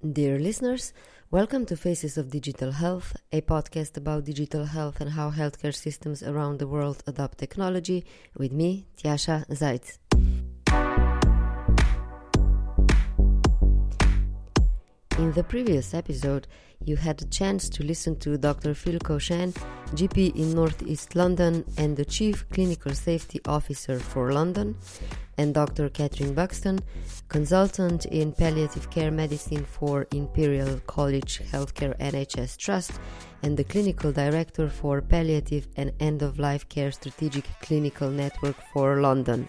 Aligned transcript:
Dear 0.00 0.38
listeners, 0.38 0.92
welcome 1.32 1.66
to 1.66 1.76
Faces 1.76 2.16
of 2.16 2.30
Digital 2.30 2.70
Health, 2.70 3.16
a 3.32 3.40
podcast 3.40 3.96
about 3.96 4.26
digital 4.26 4.64
health 4.64 5.00
and 5.00 5.10
how 5.10 5.32
healthcare 5.32 5.74
systems 5.74 6.22
around 6.22 6.60
the 6.60 6.68
world 6.68 7.02
adopt 7.08 7.38
technology, 7.38 8.06
with 8.36 8.52
me, 8.52 8.86
Tjasa 8.96 9.44
Zajc. 9.48 9.98
In 15.18 15.32
the 15.32 15.42
previous 15.42 15.94
episode, 15.94 16.46
you 16.84 16.94
had 16.94 17.20
a 17.20 17.24
chance 17.24 17.68
to 17.70 17.82
listen 17.82 18.14
to 18.20 18.38
Dr. 18.38 18.72
Phil 18.72 19.00
Koczan, 19.00 19.52
GP 19.96 20.36
in 20.36 20.54
Northeast 20.54 21.16
London 21.16 21.64
and 21.76 21.96
the 21.96 22.04
Chief 22.04 22.48
Clinical 22.50 22.94
Safety 22.94 23.40
Officer 23.44 23.98
for 23.98 24.32
London, 24.32 24.76
and 25.36 25.52
Dr. 25.52 25.88
Catherine 25.88 26.34
Buxton, 26.34 26.78
consultant 27.28 28.06
in 28.06 28.30
palliative 28.30 28.90
care 28.90 29.10
medicine 29.10 29.64
for 29.64 30.06
Imperial 30.12 30.78
College 30.86 31.42
Healthcare 31.50 31.98
NHS 31.98 32.56
Trust 32.56 32.92
and 33.42 33.56
the 33.56 33.64
clinical 33.64 34.12
director 34.12 34.68
for 34.68 35.02
palliative 35.02 35.66
and 35.76 35.92
end 35.98 36.22
of 36.22 36.38
life 36.38 36.68
care 36.68 36.92
strategic 36.92 37.44
clinical 37.60 38.08
network 38.08 38.56
for 38.72 39.00
London. 39.00 39.48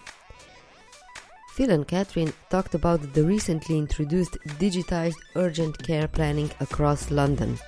Phil 1.59 1.71
and 1.71 1.85
Catherine 1.85 2.31
talked 2.49 2.73
about 2.73 3.01
the 3.11 3.21
recently 3.21 3.77
introduced 3.77 4.37
digitized 4.59 5.17
urgent 5.35 5.77
care 5.83 6.07
planning 6.07 6.49
across 6.61 7.11
London. 7.11 7.59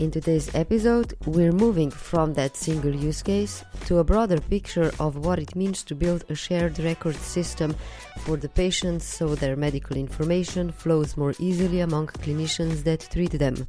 In 0.00 0.10
today's 0.10 0.52
episode, 0.52 1.14
we're 1.24 1.52
moving 1.52 1.92
from 1.92 2.34
that 2.34 2.56
single 2.56 2.92
use 2.92 3.22
case 3.22 3.64
to 3.86 3.98
a 3.98 4.04
broader 4.04 4.40
picture 4.40 4.90
of 4.98 5.24
what 5.24 5.38
it 5.38 5.54
means 5.54 5.84
to 5.84 5.94
build 5.94 6.24
a 6.28 6.34
shared 6.34 6.76
record 6.80 7.14
system 7.14 7.76
for 8.24 8.36
the 8.36 8.48
patients 8.48 9.04
so 9.04 9.36
their 9.36 9.54
medical 9.54 9.96
information 9.96 10.72
flows 10.72 11.16
more 11.16 11.34
easily 11.38 11.82
among 11.82 12.08
clinicians 12.08 12.82
that 12.82 13.08
treat 13.12 13.38
them. 13.38 13.68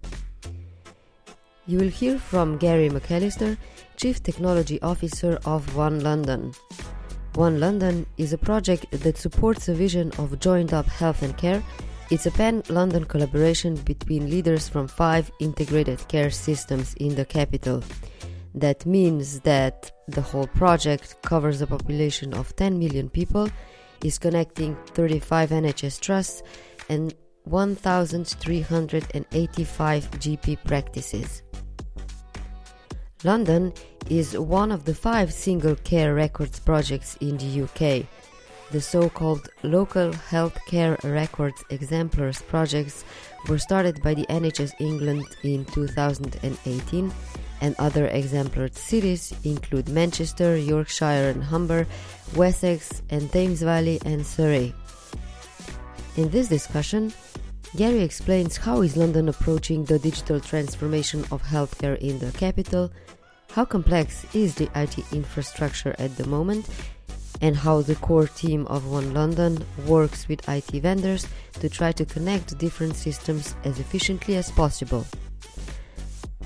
You 1.67 1.77
will 1.77 1.89
hear 1.89 2.17
from 2.17 2.57
Gary 2.57 2.89
McAllister, 2.89 3.57
Chief 3.95 4.23
Technology 4.23 4.81
Officer 4.81 5.37
of 5.45 5.75
One 5.75 5.99
London. 5.99 6.51
One 7.35 7.59
London 7.59 8.07
is 8.17 8.31
a 8.31 8.37
project 8.37 8.85
that 8.91 9.17
supports 9.17 9.67
a 9.67 9.73
vision 9.73 10.13
of 10.17 10.39
joined 10.39 10.73
up 10.73 10.85
health 10.85 11.21
and 11.21 11.37
care. 11.37 11.61
It's 12.09 12.25
a 12.25 12.31
pan 12.31 12.63
London 12.69 13.03
collaboration 13.03 13.75
between 13.75 14.29
leaders 14.29 14.69
from 14.69 14.87
five 14.87 15.29
integrated 15.41 16.07
care 16.07 16.29
systems 16.29 16.93
in 16.93 17.15
the 17.15 17.25
capital. 17.25 17.83
That 18.53 18.85
means 18.85 19.41
that 19.41 19.91
the 20.07 20.21
whole 20.21 20.47
project 20.47 21.21
covers 21.23 21.61
a 21.61 21.67
population 21.67 22.33
of 22.33 22.55
10 22.55 22.79
million 22.79 23.09
people, 23.09 23.49
is 24.01 24.17
connecting 24.17 24.77
35 24.93 25.49
NHS 25.49 25.99
trusts, 25.99 26.41
and 26.87 27.13
1,385 27.43 30.11
GP 30.11 30.57
practices. 30.63 31.43
London 33.25 33.73
is 34.07 34.37
one 34.37 34.71
of 34.71 34.85
the 34.85 34.93
five 34.93 35.33
single 35.33 35.75
care 35.77 36.13
records 36.13 36.59
projects 36.59 37.17
in 37.21 37.37
the 37.37 37.63
UK. 37.63 38.05
The 38.71 38.79
so 38.79 39.09
called 39.09 39.49
Local 39.63 40.11
Healthcare 40.11 41.01
Records 41.03 41.63
Exemplars 41.71 42.43
projects 42.43 43.03
were 43.49 43.57
started 43.57 44.03
by 44.03 44.13
the 44.13 44.27
NHS 44.27 44.73
England 44.79 45.25
in 45.41 45.65
2018, 45.65 47.11
and 47.61 47.75
other 47.79 48.05
exemplar 48.05 48.69
cities 48.71 49.33
include 49.43 49.89
Manchester, 49.89 50.55
Yorkshire 50.55 51.33
and 51.33 51.43
Humber, 51.43 51.87
Wessex, 52.35 53.01
and 53.09 53.31
Thames 53.31 53.63
Valley 53.63 53.99
and 54.05 54.23
Surrey. 54.23 54.71
In 56.15 56.29
this 56.29 56.47
discussion, 56.47 57.11
Gary 57.75 58.03
explains 58.03 58.55
how 58.55 58.83
is 58.83 58.95
London 58.95 59.29
approaching 59.29 59.83
the 59.83 59.97
digital 59.97 60.39
transformation 60.39 61.25
of 61.31 61.41
healthcare 61.41 61.97
in 61.97 62.19
the 62.19 62.31
capital 62.31 62.91
how 63.55 63.63
complex 63.63 64.25
is 64.35 64.53
the 64.55 64.69
IT 64.75 64.97
infrastructure 65.13 65.95
at 65.97 66.13
the 66.17 66.27
moment, 66.27 66.67
and 67.39 67.55
how 67.55 67.81
the 67.81 67.95
core 67.95 68.27
team 68.27 68.67
of 68.67 68.85
One 68.85 69.13
London 69.13 69.63
works 69.87 70.27
with 70.27 70.47
IT 70.49 70.71
vendors 70.81 71.25
to 71.61 71.69
try 71.69 71.93
to 71.93 72.03
connect 72.03 72.57
different 72.57 72.97
systems 72.97 73.55
as 73.63 73.79
efficiently 73.79 74.35
as 74.35 74.51
possible. 74.51 75.07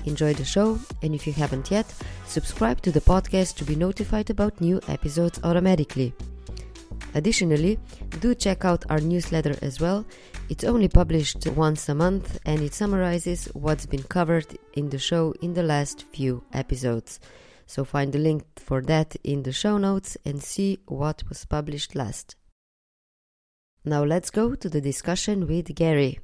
Enjoy 0.04 0.34
the 0.34 0.44
show, 0.44 0.78
and 1.02 1.12
if 1.12 1.26
you 1.26 1.32
haven't 1.32 1.68
yet, 1.68 1.92
subscribe 2.26 2.80
to 2.82 2.92
the 2.92 3.00
podcast 3.00 3.56
to 3.56 3.64
be 3.64 3.74
notified 3.74 4.30
about 4.30 4.60
new 4.60 4.80
episodes 4.86 5.40
automatically. 5.42 6.14
Additionally, 7.14 7.76
do 8.20 8.36
check 8.36 8.64
out 8.64 8.84
our 8.88 9.00
newsletter 9.00 9.56
as 9.62 9.80
well. 9.80 10.06
It's 10.50 10.64
only 10.64 10.88
published 10.88 11.46
once 11.46 11.88
a 11.88 11.94
month 11.94 12.40
and 12.44 12.60
it 12.60 12.74
summarizes 12.74 13.46
what's 13.54 13.86
been 13.86 14.02
covered 14.02 14.58
in 14.74 14.90
the 14.90 14.98
show 14.98 15.32
in 15.40 15.54
the 15.54 15.62
last 15.62 16.02
few 16.12 16.42
episodes. 16.52 17.20
So 17.66 17.84
find 17.84 18.12
the 18.12 18.18
link 18.18 18.42
for 18.56 18.82
that 18.82 19.14
in 19.22 19.44
the 19.44 19.52
show 19.52 19.78
notes 19.78 20.16
and 20.24 20.42
see 20.42 20.80
what 20.86 21.22
was 21.28 21.44
published 21.44 21.94
last. 21.94 22.34
Now 23.84 24.02
let's 24.02 24.30
go 24.30 24.56
to 24.56 24.68
the 24.68 24.80
discussion 24.80 25.46
with 25.46 25.72
Gary. 25.76 26.18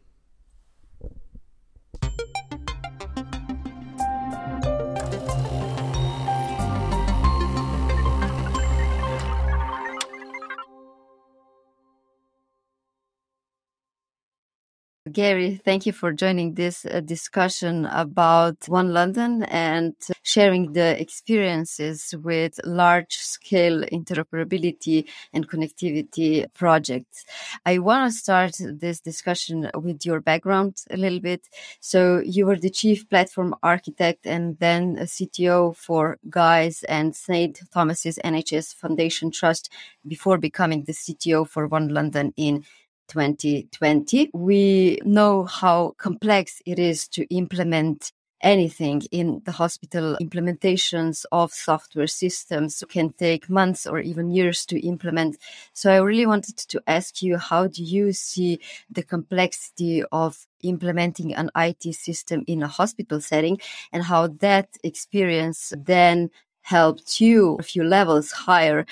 Gary, 15.17 15.59
thank 15.65 15.87
you 15.87 15.95
for 15.95 16.13
joining 16.13 16.53
this 16.53 16.85
uh, 16.85 17.01
discussion 17.01 17.87
about 17.87 18.69
One 18.69 18.93
London 18.93 19.45
and 19.45 19.95
sharing 20.23 20.75
the 20.75 21.01
experiences 21.01 22.15
with 22.23 22.61
large 22.67 23.15
scale 23.17 23.81
interoperability 23.85 25.07
and 25.33 25.49
connectivity 25.49 26.45
projects. 26.53 27.25
I 27.65 27.79
want 27.79 28.13
to 28.13 28.19
start 28.19 28.57
this 28.61 29.01
discussion 29.01 29.71
with 29.75 30.05
your 30.05 30.21
background 30.21 30.83
a 30.91 30.99
little 30.99 31.21
bit. 31.21 31.49
So 31.81 32.21
you 32.23 32.45
were 32.45 32.59
the 32.59 32.69
chief 32.69 33.09
platform 33.09 33.55
architect 33.63 34.27
and 34.27 34.59
then 34.59 34.99
a 34.99 35.05
CTO 35.05 35.75
for 35.75 36.19
Guy's 36.29 36.83
and 36.83 37.17
St. 37.17 37.59
Thomas's 37.73 38.19
NHS 38.23 38.75
Foundation 38.75 39.31
Trust 39.31 39.73
before 40.07 40.37
becoming 40.37 40.85
the 40.85 40.93
CTO 40.93 41.49
for 41.49 41.67
One 41.69 41.89
London 41.89 42.35
in 42.37 42.67
2020. 43.09 44.31
We 44.35 44.99
know 45.05 45.45
how 45.45 45.95
complex 45.99 46.63
it 46.67 46.79
is 46.79 47.09
to 47.09 47.25
implement 47.35 48.13
anything 48.43 49.03
in 49.11 49.43
the 49.45 49.53
hospital. 49.53 50.17
Implementations 50.21 51.25
of 51.33 51.53
software 51.53 52.07
systems 52.07 52.83
can 52.89 53.13
take 53.13 53.49
months 53.49 53.87
or 53.87 53.99
even 54.01 54.31
years 54.31 54.67
to 54.67 54.79
implement. 54.87 55.37
So 55.73 55.91
I 55.91 55.99
really 55.99 56.27
wanted 56.27 56.57
to 56.57 56.83
ask 56.87 57.23
you, 57.23 57.39
how 57.39 57.67
do 57.67 57.83
you 57.83 58.13
see 58.13 58.61
the 58.91 59.03
complexity 59.03 60.05
of 60.13 60.47
implementing 60.63 61.35
an 61.35 61.51
IT 61.57 61.95
system 61.95 62.45
in 62.47 62.63
a 62.63 62.69
hospital 62.69 63.21
setting 63.21 63.59
and 63.93 64.03
how 64.03 64.29
that 64.29 64.69
experience 64.83 65.73
then 65.77 66.31
helped 66.63 67.21
you 67.21 67.57
a 67.61 67.63
few 67.63 67.85
levels 67.85 68.33
higher 68.33 68.85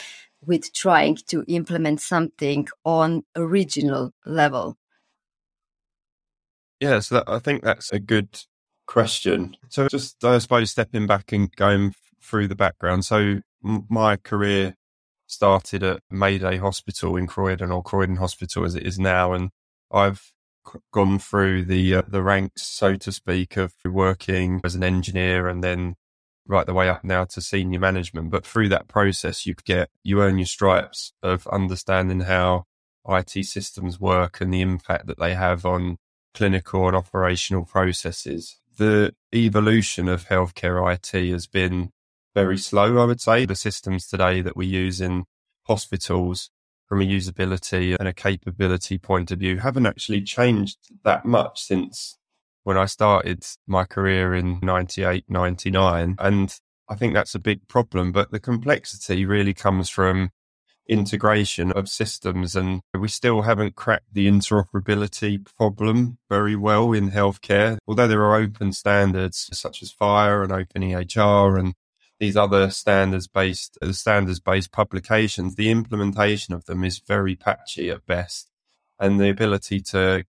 with 0.46 0.72
trying 0.72 1.16
to 1.28 1.44
implement 1.48 2.00
something 2.00 2.68
on 2.84 3.24
a 3.34 3.44
regional 3.44 4.12
level? 4.24 4.76
Yeah, 6.80 7.00
so 7.00 7.16
that, 7.16 7.24
I 7.28 7.38
think 7.38 7.62
that's 7.62 7.92
a 7.92 7.98
good 7.98 8.40
question. 8.86 9.56
So 9.68 9.88
just, 9.88 10.22
I 10.24 10.38
suppose, 10.38 10.70
stepping 10.70 11.06
back 11.06 11.32
and 11.32 11.54
going 11.56 11.94
through 12.22 12.48
the 12.48 12.56
background. 12.56 13.04
So 13.04 13.40
m- 13.64 13.86
my 13.88 14.16
career 14.16 14.74
started 15.26 15.82
at 15.82 16.00
Mayday 16.10 16.58
Hospital 16.58 17.16
in 17.16 17.26
Croydon, 17.26 17.70
or 17.70 17.82
Croydon 17.82 18.16
Hospital 18.16 18.64
as 18.64 18.74
it 18.74 18.86
is 18.86 18.98
now, 18.98 19.32
and 19.32 19.50
I've 19.90 20.32
gone 20.92 21.18
through 21.18 21.64
the 21.64 21.94
uh, 21.96 22.02
the 22.08 22.22
ranks, 22.22 22.62
so 22.62 22.96
to 22.96 23.12
speak, 23.12 23.56
of 23.56 23.74
working 23.84 24.60
as 24.64 24.74
an 24.74 24.82
engineer 24.82 25.48
and 25.48 25.62
then 25.62 25.94
right 26.46 26.66
the 26.66 26.74
way 26.74 26.88
up 26.88 27.04
now 27.04 27.24
to 27.24 27.40
senior 27.40 27.80
management. 27.80 28.30
But 28.30 28.46
through 28.46 28.68
that 28.70 28.88
process, 28.88 29.46
you 29.46 29.54
get, 29.64 29.88
you 30.02 30.20
earn 30.20 30.38
your 30.38 30.46
stripes 30.46 31.12
of 31.22 31.46
understanding 31.48 32.20
how 32.20 32.64
IT 33.08 33.44
systems 33.46 34.00
work 34.00 34.40
and 34.40 34.52
the 34.52 34.60
impact 34.60 35.06
that 35.06 35.18
they 35.18 35.34
have 35.34 35.64
on 35.64 35.98
clinical 36.34 36.86
and 36.86 36.96
operational 36.96 37.64
processes. 37.64 38.58
The 38.76 39.14
evolution 39.32 40.08
of 40.08 40.28
healthcare 40.28 40.92
IT 40.92 41.30
has 41.30 41.46
been 41.46 41.90
very 42.34 42.58
slow, 42.58 42.98
I 42.98 43.04
would 43.04 43.20
say. 43.20 43.46
The 43.46 43.54
systems 43.54 44.06
today 44.06 44.40
that 44.40 44.56
we 44.56 44.66
use 44.66 45.00
in 45.00 45.24
hospitals 45.66 46.50
from 46.86 47.00
a 47.00 47.04
usability 47.04 47.96
and 47.98 48.08
a 48.08 48.12
capability 48.12 48.98
point 48.98 49.30
of 49.30 49.38
view 49.38 49.58
haven't 49.58 49.86
actually 49.86 50.22
changed 50.22 50.78
that 51.04 51.24
much 51.24 51.62
since 51.62 52.18
when 52.64 52.76
I 52.76 52.86
started 52.86 53.44
my 53.66 53.84
career 53.84 54.34
in 54.34 54.58
98, 54.62 55.24
99. 55.28 56.16
And 56.18 56.58
I 56.88 56.94
think 56.96 57.14
that's 57.14 57.34
a 57.34 57.38
big 57.38 57.68
problem. 57.68 58.12
But 58.12 58.30
the 58.30 58.40
complexity 58.40 59.24
really 59.24 59.54
comes 59.54 59.88
from 59.88 60.30
integration 60.86 61.72
of 61.72 61.88
systems 61.88 62.54
and 62.54 62.82
we 62.98 63.08
still 63.08 63.42
haven't 63.42 63.74
cracked 63.74 64.12
the 64.12 64.28
interoperability 64.28 65.42
problem 65.56 66.18
very 66.28 66.56
well 66.56 66.92
in 66.92 67.10
healthcare. 67.10 67.78
Although 67.86 68.08
there 68.08 68.22
are 68.22 68.36
open 68.36 68.72
standards 68.72 69.48
such 69.52 69.82
as 69.82 69.92
FHIR 69.92 70.42
and 70.42 70.52
Open 70.52 70.82
EHR 70.82 71.58
and 71.58 71.74
these 72.20 72.36
other 72.36 72.70
standards 72.70 73.26
based 73.26 73.78
uh, 73.82 73.92
standards 73.92 74.40
based 74.40 74.72
publications, 74.72 75.54
the 75.54 75.70
implementation 75.70 76.54
of 76.54 76.64
them 76.66 76.84
is 76.84 76.98
very 76.98 77.34
patchy 77.34 77.90
at 77.90 78.06
best. 78.06 78.50
And 78.98 79.18
the 79.18 79.30
ability 79.30 79.80
to 79.80 80.24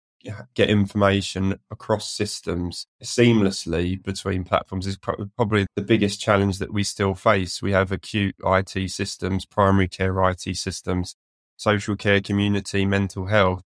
get 0.55 0.71
information 0.71 1.59
across 1.71 2.11
systems 2.11 2.87
seamlessly 3.03 4.03
between 4.03 4.45
platforms 4.45 4.87
is 4.87 4.97
probably 4.97 5.67
the 5.77 5.83
biggest 5.83 6.21
challenge 6.21 6.59
that 6.59 6.73
we 6.73 6.85
still 6.85 7.15
face. 7.15 7.63
We 7.63 7.73
have 7.73 7.93
acute 7.93 8.37
IT 8.45 8.91
systems, 8.91 9.45
primary 9.45 9.89
care 9.89 10.17
IT 10.29 10.57
systems, 10.57 11.17
social 11.57 11.97
care, 11.97 12.21
community, 12.21 12.85
mental 12.85 13.27
health. 13.27 13.63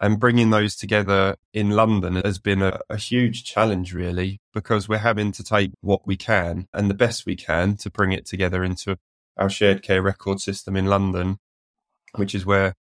And 0.00 0.18
bringing 0.18 0.50
those 0.50 0.74
together 0.74 1.36
in 1.54 1.70
London 1.70 2.16
has 2.16 2.40
been 2.40 2.60
a, 2.60 2.80
a, 2.90 2.96
huge 2.96 3.44
challenge, 3.44 3.94
really, 3.94 4.40
because 4.52 4.88
we're 4.88 4.98
having 4.98 5.30
to 5.30 5.44
take 5.44 5.70
what 5.80 6.04
we 6.04 6.16
can 6.16 6.66
and 6.72 6.90
the 6.90 6.94
best 6.94 7.24
we 7.24 7.36
can 7.36 7.76
to 7.76 7.90
bring 7.90 8.10
it 8.10 8.26
together 8.26 8.64
into 8.64 8.98
our 9.36 9.48
shared 9.48 9.80
care 9.82 10.02
record 10.02 10.40
system 10.40 10.76
in 10.76 10.86
London, 10.86 11.38
which 12.16 12.34
is 12.34 12.44
where 12.44 12.74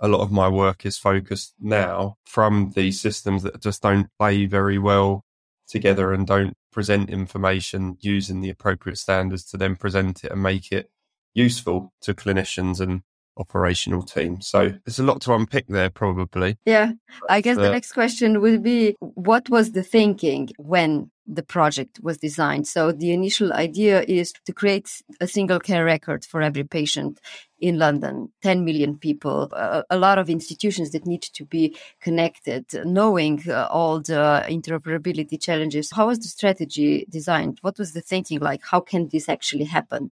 a 0.00 0.08
lot 0.08 0.20
of 0.20 0.30
my 0.30 0.48
work 0.48 0.84
is 0.84 0.98
focused 0.98 1.54
now 1.60 2.16
from 2.24 2.72
these 2.74 3.00
systems 3.00 3.42
that 3.42 3.62
just 3.62 3.82
don't 3.82 4.08
play 4.18 4.46
very 4.46 4.78
well 4.78 5.24
together 5.68 6.12
and 6.12 6.26
don't 6.26 6.54
present 6.72 7.08
information 7.08 7.96
using 8.00 8.40
the 8.40 8.50
appropriate 8.50 8.98
standards 8.98 9.44
to 9.44 9.56
then 9.56 9.76
present 9.76 10.24
it 10.24 10.32
and 10.32 10.42
make 10.42 10.70
it 10.70 10.90
useful 11.34 11.92
to 12.02 12.14
clinicians 12.14 12.80
and 12.80 13.02
operational 13.36 14.02
team. 14.02 14.40
So 14.40 14.72
there's 14.84 14.98
a 14.98 15.04
lot 15.04 15.20
to 15.22 15.34
unpick 15.34 15.66
there, 15.68 15.90
probably. 15.90 16.58
Yeah. 16.64 16.92
I 17.28 17.40
guess 17.40 17.58
uh, 17.58 17.62
the 17.62 17.70
next 17.70 17.92
question 17.92 18.40
would 18.40 18.62
be 18.62 18.96
what 19.00 19.48
was 19.48 19.72
the 19.72 19.82
thinking 19.82 20.50
when 20.58 21.10
the 21.26 21.42
project 21.42 22.00
was 22.02 22.18
designed? 22.18 22.66
So 22.66 22.92
the 22.92 23.12
initial 23.12 23.52
idea 23.52 24.02
is 24.02 24.32
to 24.44 24.52
create 24.52 25.02
a 25.20 25.26
single 25.26 25.58
care 25.58 25.84
record 25.84 26.24
for 26.24 26.40
every 26.40 26.64
patient 26.64 27.20
in 27.58 27.78
London, 27.78 28.30
10 28.42 28.64
million 28.64 28.98
people, 28.98 29.50
a, 29.52 29.82
a 29.90 29.98
lot 29.98 30.18
of 30.18 30.28
institutions 30.28 30.90
that 30.90 31.06
need 31.06 31.22
to 31.22 31.44
be 31.44 31.76
connected, 32.00 32.66
knowing 32.84 33.42
uh, 33.48 33.66
all 33.70 34.00
the 34.00 34.44
interoperability 34.48 35.40
challenges. 35.40 35.90
How 35.90 36.08
was 36.08 36.18
the 36.18 36.28
strategy 36.28 37.06
designed? 37.08 37.58
What 37.62 37.78
was 37.78 37.92
the 37.92 38.02
thinking 38.02 38.40
like? 38.40 38.60
How 38.62 38.80
can 38.80 39.08
this 39.08 39.28
actually 39.28 39.64
happen? 39.64 40.10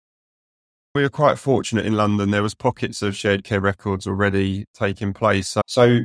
We 0.93 1.03
were 1.03 1.09
quite 1.09 1.37
fortunate 1.37 1.85
in 1.85 1.95
London. 1.95 2.31
There 2.31 2.43
was 2.43 2.53
pockets 2.53 3.01
of 3.01 3.15
shared 3.15 3.45
care 3.45 3.61
records 3.61 4.07
already 4.07 4.65
taking 4.73 5.13
place. 5.13 5.57
So 5.65 5.99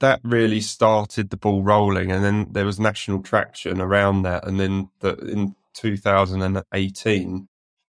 that 0.00 0.20
really 0.24 0.60
started 0.62 1.28
the 1.28 1.36
ball 1.36 1.62
rolling. 1.62 2.10
And 2.10 2.24
then 2.24 2.46
there 2.50 2.64
was 2.64 2.80
national 2.80 3.22
traction 3.22 3.80
around 3.80 4.22
that. 4.22 4.46
And 4.46 4.58
then 4.58 4.88
the, 5.00 5.16
in 5.16 5.54
2018, 5.74 7.48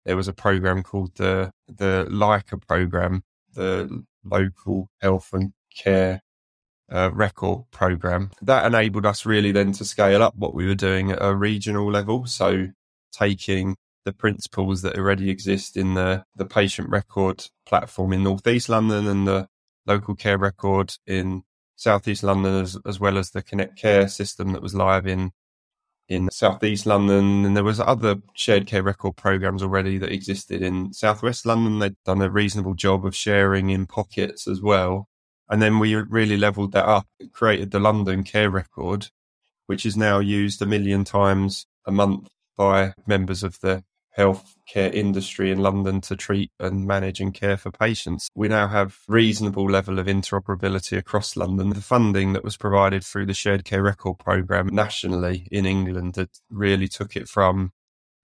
there 0.05 0.17
was 0.17 0.29
a 0.29 0.33
program 0.33 0.85
called 0.85 1.17
the, 1.17 1.51
the 1.67 2.07
LICA 2.09 2.59
program, 2.59 3.25
the 3.55 4.05
local 4.25 4.91
health 5.01 5.31
and 5.33 5.53
care 5.77 6.21
uh, 6.89 7.11
record 7.13 7.65
program. 7.73 8.31
That 8.43 8.65
enabled 8.65 9.07
us 9.07 9.27
really 9.27 9.51
then 9.51 9.73
to 9.73 9.85
scale 9.85 10.23
up 10.23 10.37
what 10.37 10.55
we 10.55 10.67
were 10.67 10.77
doing 10.77 11.11
at 11.11 11.19
a 11.21 11.35
regional 11.35 11.91
level. 11.91 12.27
So 12.27 12.69
taking 13.13 13.77
the 14.05 14.13
principles 14.13 14.83
that 14.83 14.99
already 14.99 15.31
exist 15.31 15.77
in 15.77 15.95
the, 15.95 16.25
the 16.35 16.45
patient 16.45 16.89
record 16.89 17.47
platform 17.67 18.13
in 18.13 18.23
Northeast 18.23 18.69
London 18.69 19.07
and 19.07 19.27
the 19.27 19.49
local 19.87 20.15
care 20.15 20.39
record 20.39 20.95
in 21.07 21.43
Southeast 21.77 22.23
London, 22.23 22.63
as, 22.63 22.79
as 22.87 23.01
well 23.01 23.19
as 23.19 23.31
the 23.31 23.43
Connect 23.43 23.77
Care 23.77 24.09
system 24.09 24.53
that 24.53 24.63
was 24.63 24.75
live 24.75 25.07
in 25.07 25.33
in 26.09 26.29
Southeast 26.31 26.85
London. 26.85 27.45
And 27.45 27.57
there 27.57 27.65
was 27.65 27.81
other 27.81 28.17
shared 28.35 28.67
care 28.67 28.83
record 28.83 29.17
programs 29.17 29.63
already 29.63 29.99
that 29.99 30.13
existed 30.13 30.63
in 30.63 30.93
Southwest 30.93 31.47
London. 31.47 31.79
They'd 31.79 31.97
done 32.05 32.21
a 32.23 32.31
reasonable 32.31 32.75
job 32.75 33.07
of 33.07 33.17
sharing 33.17 33.71
in 33.71 33.87
pockets 33.87 34.47
as 34.47 34.61
well. 34.61 35.09
And 35.49 35.61
then 35.61 35.79
we 35.79 35.95
really 35.95 36.37
leveled 36.37 36.73
that 36.73 36.87
up, 36.87 37.07
created 37.33 37.71
the 37.71 37.81
London 37.81 38.25
Care 38.25 38.51
Record, 38.51 39.09
which 39.67 39.85
is 39.85 39.97
now 39.97 40.19
used 40.19 40.63
a 40.63 40.67
million 40.67 41.05
times 41.05 41.67
a 41.87 41.93
month 41.93 42.29
by 42.57 42.95
members 43.07 43.43
of 43.43 43.59
the 43.61 43.85
healthcare 44.17 44.93
industry 44.93 45.51
in 45.51 45.59
London 45.59 46.01
to 46.03 46.17
treat 46.17 46.51
and 46.59 46.87
manage 46.87 47.21
and 47.21 47.33
care 47.35 47.57
for 47.57 47.71
patients. 47.71 48.29
We 48.35 48.49
now 48.49 48.69
have 48.69 48.99
reasonable 49.09 49.69
level 49.71 49.99
of 49.99 50.07
interoperability 50.07 50.97
across 50.99 51.37
London. 51.37 51.71
The 51.71 51.81
funding 51.81 52.33
that 52.35 52.45
was 52.45 52.57
provided 52.57 53.05
through 53.05 53.27
the 53.27 53.35
Shared 53.35 53.65
Care 53.65 53.83
Record 53.83 54.19
Programme 54.19 54.69
nationally 54.69 55.49
in 55.51 55.67
England 55.67 56.15
that 56.15 56.31
really 56.51 56.89
took 56.89 57.17
it 57.17 57.29
from, 57.29 57.73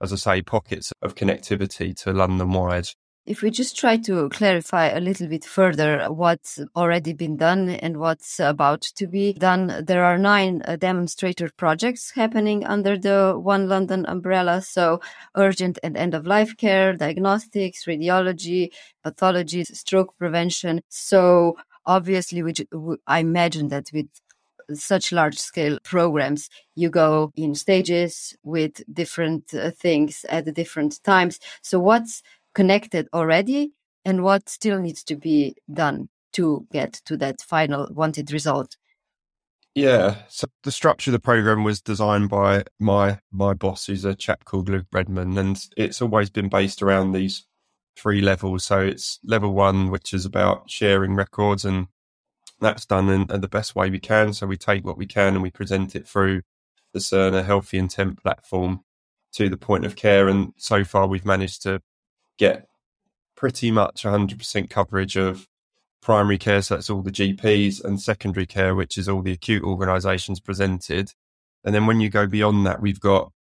as 0.03 0.13
I 0.13 0.17
say, 0.17 0.43
pockets 0.43 0.93
of 1.03 1.15
connectivity 1.15 1.97
to 2.03 2.13
London 2.13 2.53
wide. 2.53 2.89
If 3.29 3.43
we 3.43 3.51
just 3.51 3.77
try 3.77 3.99
to 3.99 4.31
clarify 4.31 4.87
a 4.87 5.01
little 5.01 5.29
bit 5.29 5.45
further 5.45 6.07
what's 6.11 6.59
already 6.75 7.13
been 7.13 7.37
done 7.37 7.69
and 7.69 7.99
what's 7.99 8.41
about 8.41 8.81
to 8.81 9.07
be 9.07 9.35
done, 9.35 9.85
there 9.85 10.03
are 10.03 10.17
nine 10.17 10.63
uh, 10.65 10.77
demonstrator 10.77 11.51
projects 11.55 12.13
happening 12.13 12.65
under 12.65 12.97
the 12.97 13.35
One 13.39 13.69
London 13.69 14.07
umbrella. 14.07 14.63
So 14.63 15.03
urgent 15.37 15.79
and 15.83 15.95
end 15.95 16.15
of 16.15 16.27
life 16.27 16.57
care, 16.57 16.95
diagnostics, 16.95 17.85
radiology, 17.85 18.71
pathology, 19.05 19.65
stroke 19.65 20.17
prevention. 20.17 20.81
So 20.89 21.59
obviously, 21.85 22.43
I 23.07 23.19
imagine 23.19 23.69
that 23.69 23.91
with 23.93 24.09
such 24.75 25.13
large 25.13 25.39
scale 25.39 25.79
programs, 25.83 26.49
you 26.75 26.91
go 26.91 27.33
in 27.37 27.55
stages 27.55 28.37
with 28.43 28.83
different 28.93 29.53
uh, 29.55 29.71
things 29.71 30.25
at 30.29 30.53
different 30.55 31.03
times. 31.05 31.39
So 31.63 31.79
what's 31.79 32.23
connected 32.55 33.09
already 33.13 33.73
and 34.05 34.23
what 34.23 34.49
still 34.49 34.81
needs 34.81 35.05
to 35.05 35.17
be 35.17 35.55
done 35.73 36.09
to 36.33 36.67
get 36.73 36.95
to 37.05 37.17
that 37.17 37.41
final 37.41 37.89
wanted 37.91 38.33
result. 38.33 38.77
Yeah 39.75 40.17
so 40.29 40.47
the 40.65 40.73
structure 40.73 41.11
of 41.11 41.13
the 41.13 41.21
program 41.21 41.63
was 41.63 41.81
designed 41.81 42.31
by 42.31 42.65
my 42.79 43.19
my 43.31 43.55
boss 43.55 43.87
who's 43.87 44.05
a 44.05 44.15
chap 44.15 44.45
called 44.45 44.69
luke 44.69 44.87
Readman 44.93 45.39
and 45.39 45.61
it's 45.77 46.03
always 46.03 46.31
been 46.31 46.49
based 46.49 46.83
around 46.83 47.13
these 47.13 47.47
three 47.99 48.21
levels. 48.21 48.65
So 48.65 48.81
it's 48.81 49.19
level 49.25 49.53
one 49.53 49.91
which 49.91 50.15
is 50.15 50.25
about 50.25 50.71
sharing 50.71 51.15
records 51.15 51.65
and 51.65 51.89
that's 52.61 52.87
done 52.87 53.09
in, 53.09 53.31
in 53.31 53.41
the 53.41 53.49
best 53.49 53.75
way 53.75 53.91
we 53.91 54.01
can. 54.01 54.33
So 54.33 54.47
we 54.47 54.57
take 54.57 54.85
what 54.85 54.99
we 54.99 55.07
can 55.07 55.35
and 55.35 55.43
we 55.43 55.51
present 55.51 55.95
it 55.97 56.07
through 56.07 56.43
the 56.93 57.01
cerner 57.01 57.45
HealtheIntent 57.45 58.23
platform 58.23 58.81
to 59.33 59.49
the 59.49 59.57
point 59.57 59.85
of 59.85 59.97
care 59.97 60.29
and 60.29 60.53
so 60.57 60.85
far 60.85 61.07
we've 61.07 61.27
managed 61.27 61.63
to 61.63 61.83
get 62.39 62.69
pretty 63.37 63.71
much 63.71 64.03
100% 64.03 64.71
coverage 64.71 65.17
of 65.17 65.47
primary 66.01 66.39
care, 66.39 66.63
so 66.63 66.75
that's 66.75 66.91
all 66.91 67.03
the 67.03 67.11
GPs, 67.11 67.85
and 67.85 68.01
secondary 68.01 68.47
care, 68.47 68.75
which 68.75 68.97
is 68.97 69.09
all 69.09 69.23
the 69.23 69.33
acute 69.33 69.63
organisations 69.63 70.41
presented. 70.41 71.13
And 71.65 71.75
then 71.75 71.87
when 71.87 72.01
you 72.01 72.09
go 72.09 72.27
beyond 72.27 72.67
that, 72.67 72.81
we've 72.81 73.01
got 73.01 73.33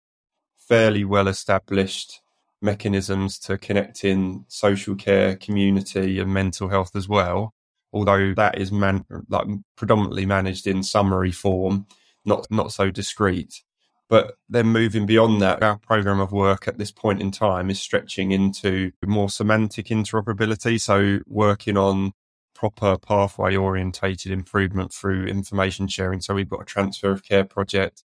fairly 0.56 1.04
well 1.04 1.28
established 1.28 2.20
mechanisms 2.60 3.38
to 3.38 3.58
connect 3.58 4.04
in 4.04 4.44
social 4.48 4.94
care, 4.94 5.36
community, 5.36 6.18
and 6.18 6.32
mental 6.32 6.68
health 6.68 6.96
as 6.96 7.08
well. 7.08 7.54
Although 7.92 8.34
that 8.34 8.58
is 8.58 8.72
man- 8.72 9.04
like 9.28 9.46
predominantly 9.76 10.26
managed 10.26 10.66
in 10.66 10.82
summary 10.82 11.32
form, 11.32 11.86
not 12.24 12.46
not 12.50 12.72
so 12.72 12.90
discrete. 12.90 13.62
But 14.08 14.36
then 14.48 14.66
moving 14.66 15.04
beyond 15.04 15.42
that, 15.42 15.62
our 15.62 15.78
program 15.78 16.20
of 16.20 16.30
work 16.30 16.68
at 16.68 16.78
this 16.78 16.92
point 16.92 17.20
in 17.20 17.32
time 17.32 17.70
is 17.70 17.80
stretching 17.80 18.30
into 18.30 18.92
more 19.04 19.28
semantic 19.28 19.86
interoperability. 19.86 20.80
So 20.80 21.20
working 21.26 21.76
on 21.76 22.12
proper 22.54 22.96
pathway 22.98 23.56
orientated 23.56 24.32
improvement 24.32 24.92
through 24.92 25.26
information 25.26 25.88
sharing. 25.88 26.20
So 26.20 26.34
we've 26.34 26.48
got 26.48 26.62
a 26.62 26.66
transfer 26.66 27.10
of 27.10 27.24
care 27.24 27.44
project, 27.44 28.04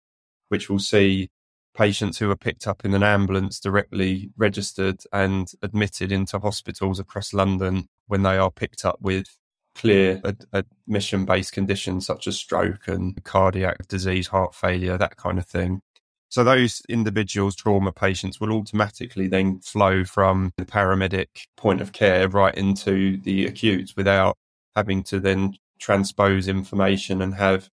which 0.50 0.70
will 0.70 0.80
see 0.80 1.30
patients 1.76 2.18
who 2.18 2.32
are 2.32 2.36
picked 2.36 2.68
up 2.68 2.86
in 2.86 2.94
an 2.94 3.04
ambulance 3.04 3.60
directly 3.60 4.32
registered 4.38 5.02
and 5.12 5.52
admitted 5.62 6.12
into 6.12 6.40
hospitals 6.40 7.00
across 7.00 7.34
London 7.34 7.88
when 8.08 8.24
they 8.24 8.38
are 8.38 8.52
picked 8.52 8.86
up 8.86 8.98
with 9.02 9.38
clear 9.76 10.20
ad- 10.26 10.46
admission 10.54 11.24
based 11.26 11.54
conditions 11.54 12.06
such 12.06 12.28
as 12.28 12.38
stroke 12.38 12.88
and 12.88 13.24
cardiac 13.24 13.88
disease, 13.88 14.28
heart 14.28 14.56
failure, 14.56 14.98
that 14.98 15.18
kind 15.18 15.38
of 15.38 15.46
thing. 15.46 15.82
So 16.30 16.44
those 16.44 16.82
individuals, 16.90 17.56
trauma 17.56 17.92
patients, 17.92 18.40
will 18.40 18.52
automatically 18.52 19.28
then 19.28 19.60
flow 19.60 20.04
from 20.04 20.52
the 20.58 20.66
paramedic 20.66 21.28
point 21.56 21.82
of 21.82 21.94
care 21.94 22.28
right 22.28 22.56
into 22.56 23.18
the 23.18 23.46
acute 23.46 23.94
without 23.96 24.38
having 24.76 25.04
to 25.04 25.20
then 25.20 25.56
transpose 25.80 26.48
information 26.48 27.22
and 27.22 27.36
have 27.36 27.70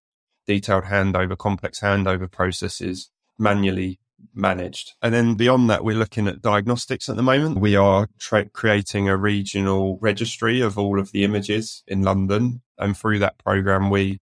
detailed 0.47 0.85
handover, 0.85 1.37
complex 1.37 1.79
handover 1.81 2.31
processes 2.31 3.09
manually 3.37 3.99
managed. 4.33 4.93
And 5.01 5.13
then 5.13 5.35
beyond 5.35 5.69
that, 5.69 5.83
we're 5.83 5.97
looking 5.97 6.27
at 6.27 6.41
diagnostics 6.41 7.09
at 7.09 7.15
the 7.15 7.23
moment. 7.23 7.59
We 7.59 7.75
are 7.75 8.07
tra- 8.19 8.49
creating 8.49 9.09
a 9.09 9.17
regional 9.17 9.97
registry 10.01 10.61
of 10.61 10.77
all 10.77 10.99
of 10.99 11.11
the 11.11 11.23
images 11.23 11.83
in 11.87 12.03
London. 12.03 12.61
And 12.77 12.97
through 12.97 13.19
that 13.19 13.37
program, 13.37 13.89
we, 13.89 14.19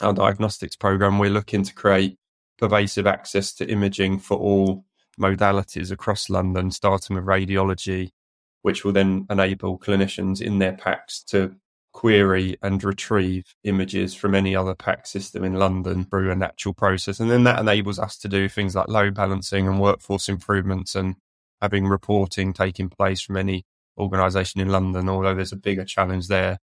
our 0.00 0.12
diagnostics 0.12 0.76
program, 0.76 1.18
we're 1.18 1.30
looking 1.30 1.62
to 1.62 1.74
create 1.74 2.16
pervasive 2.62 3.08
access 3.08 3.52
to 3.52 3.68
imaging 3.68 4.20
for 4.20 4.36
all 4.36 4.84
modalities 5.20 5.90
across 5.90 6.30
London, 6.30 6.70
starting 6.70 7.16
with 7.16 7.24
radiology, 7.24 8.10
which 8.62 8.84
will 8.84 8.92
then 8.92 9.26
enable 9.28 9.76
clinicians 9.76 10.40
in 10.40 10.60
their 10.60 10.72
PACS 10.72 11.24
to 11.24 11.56
query 11.92 12.56
and 12.62 12.84
retrieve 12.84 13.56
images 13.64 14.14
from 14.14 14.36
any 14.36 14.54
other 14.54 14.76
PACS 14.76 15.08
system 15.08 15.42
in 15.42 15.54
London 15.54 16.04
through 16.04 16.30
a 16.30 16.36
natural 16.36 16.72
process. 16.72 17.18
And 17.18 17.28
then 17.28 17.42
that 17.42 17.58
enables 17.58 17.98
us 17.98 18.16
to 18.18 18.28
do 18.28 18.48
things 18.48 18.76
like 18.76 18.86
load 18.86 19.14
balancing 19.14 19.66
and 19.66 19.80
workforce 19.80 20.28
improvements 20.28 20.94
and 20.94 21.16
having 21.60 21.88
reporting 21.88 22.52
taking 22.52 22.88
place 22.88 23.20
from 23.20 23.38
any 23.38 23.64
organization 23.98 24.60
in 24.60 24.68
London, 24.68 25.08
although 25.08 25.34
there's 25.34 25.50
a 25.50 25.56
bigger 25.56 25.84
challenge 25.84 26.28
there 26.28 26.58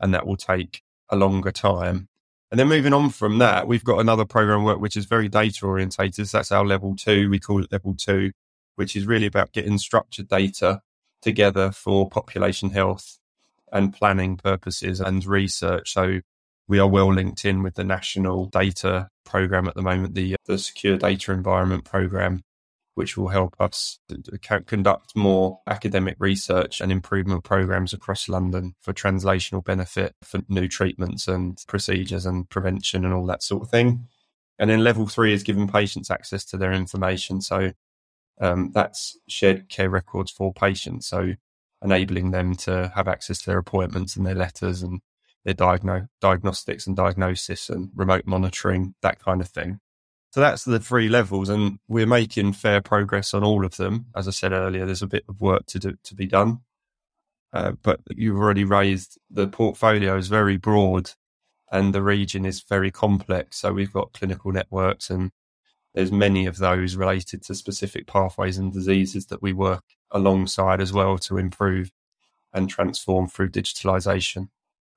and 0.00 0.12
that 0.14 0.26
will 0.26 0.36
take 0.36 0.82
a 1.10 1.14
longer 1.14 1.52
time. 1.52 2.08
And 2.54 2.60
then 2.60 2.68
moving 2.68 2.92
on 2.92 3.10
from 3.10 3.38
that, 3.38 3.66
we've 3.66 3.82
got 3.82 3.98
another 3.98 4.24
program 4.24 4.62
work 4.62 4.78
which 4.78 4.96
is 4.96 5.06
very 5.06 5.28
data 5.28 5.66
orientated. 5.66 6.28
So 6.28 6.38
that's 6.38 6.52
our 6.52 6.64
level 6.64 6.94
two. 6.94 7.28
We 7.28 7.40
call 7.40 7.64
it 7.64 7.72
level 7.72 7.96
two, 7.96 8.30
which 8.76 8.94
is 8.94 9.08
really 9.08 9.26
about 9.26 9.50
getting 9.50 9.76
structured 9.76 10.28
data 10.28 10.80
together 11.20 11.72
for 11.72 12.08
population 12.08 12.70
health 12.70 13.18
and 13.72 13.92
planning 13.92 14.36
purposes 14.36 15.00
and 15.00 15.26
research. 15.26 15.92
So 15.92 16.20
we 16.68 16.78
are 16.78 16.86
well 16.86 17.12
linked 17.12 17.44
in 17.44 17.64
with 17.64 17.74
the 17.74 17.82
national 17.82 18.46
data 18.46 19.08
program 19.24 19.66
at 19.66 19.74
the 19.74 19.82
moment, 19.82 20.14
the, 20.14 20.34
uh, 20.34 20.36
the 20.44 20.56
secure 20.56 20.96
data 20.96 21.32
environment 21.32 21.84
program, 21.84 22.44
which 22.94 23.16
will 23.16 23.28
help 23.28 23.54
us 23.58 23.98
conduct 24.66 25.16
more 25.16 25.60
academic 25.66 26.16
research 26.18 26.80
and 26.80 26.92
improvement 26.92 27.44
programs 27.44 27.92
across 27.92 28.28
London 28.28 28.74
for 28.80 28.92
translational 28.92 29.64
benefit 29.64 30.14
for 30.22 30.40
new 30.48 30.68
treatments 30.68 31.26
and 31.26 31.58
procedures 31.66 32.24
and 32.26 32.48
prevention 32.48 33.04
and 33.04 33.12
all 33.12 33.26
that 33.26 33.42
sort 33.42 33.62
of 33.62 33.70
thing. 33.70 34.06
And 34.58 34.70
then 34.70 34.84
level 34.84 35.06
three 35.06 35.32
is 35.32 35.42
giving 35.42 35.66
patients 35.66 36.10
access 36.10 36.44
to 36.46 36.56
their 36.56 36.72
information. 36.72 37.40
So 37.40 37.72
um, 38.40 38.70
that's 38.72 39.18
shared 39.28 39.68
care 39.68 39.90
records 39.90 40.30
for 40.30 40.52
patients. 40.52 41.08
So 41.08 41.34
enabling 41.82 42.30
them 42.30 42.54
to 42.54 42.92
have 42.94 43.08
access 43.08 43.40
to 43.40 43.46
their 43.46 43.58
appointments 43.58 44.16
and 44.16 44.24
their 44.24 44.34
letters 44.34 44.82
and 44.82 45.00
their 45.44 45.54
diagno- 45.54 46.08
diagnostics 46.20 46.86
and 46.86 46.96
diagnosis 46.96 47.68
and 47.68 47.90
remote 47.94 48.24
monitoring, 48.26 48.94
that 49.02 49.18
kind 49.18 49.40
of 49.40 49.48
thing. 49.48 49.80
So 50.34 50.40
that's 50.40 50.64
the 50.64 50.80
three 50.80 51.08
levels, 51.08 51.48
and 51.48 51.78
we're 51.86 52.08
making 52.08 52.54
fair 52.54 52.80
progress 52.80 53.34
on 53.34 53.44
all 53.44 53.64
of 53.64 53.76
them. 53.76 54.06
As 54.16 54.26
I 54.26 54.32
said 54.32 54.50
earlier, 54.50 54.84
there's 54.84 55.00
a 55.00 55.06
bit 55.06 55.22
of 55.28 55.40
work 55.40 55.64
to 55.66 55.78
do 55.78 55.94
to 56.02 56.14
be 56.16 56.26
done, 56.26 56.62
uh, 57.52 57.74
but 57.84 58.00
you've 58.16 58.38
already 58.38 58.64
raised 58.64 59.16
the 59.30 59.46
portfolio 59.46 60.16
is 60.16 60.26
very 60.26 60.56
broad, 60.56 61.12
and 61.70 61.94
the 61.94 62.02
region 62.02 62.44
is 62.44 62.64
very 62.68 62.90
complex. 62.90 63.58
So 63.58 63.72
we've 63.72 63.92
got 63.92 64.12
clinical 64.12 64.50
networks, 64.50 65.08
and 65.08 65.30
there's 65.94 66.10
many 66.10 66.46
of 66.46 66.58
those 66.58 66.96
related 66.96 67.44
to 67.44 67.54
specific 67.54 68.08
pathways 68.08 68.58
and 68.58 68.72
diseases 68.72 69.26
that 69.26 69.40
we 69.40 69.52
work 69.52 69.84
alongside 70.10 70.80
as 70.80 70.92
well 70.92 71.16
to 71.18 71.38
improve 71.38 71.92
and 72.52 72.68
transform 72.68 73.28
through 73.28 73.50
digitalization. 73.50 74.48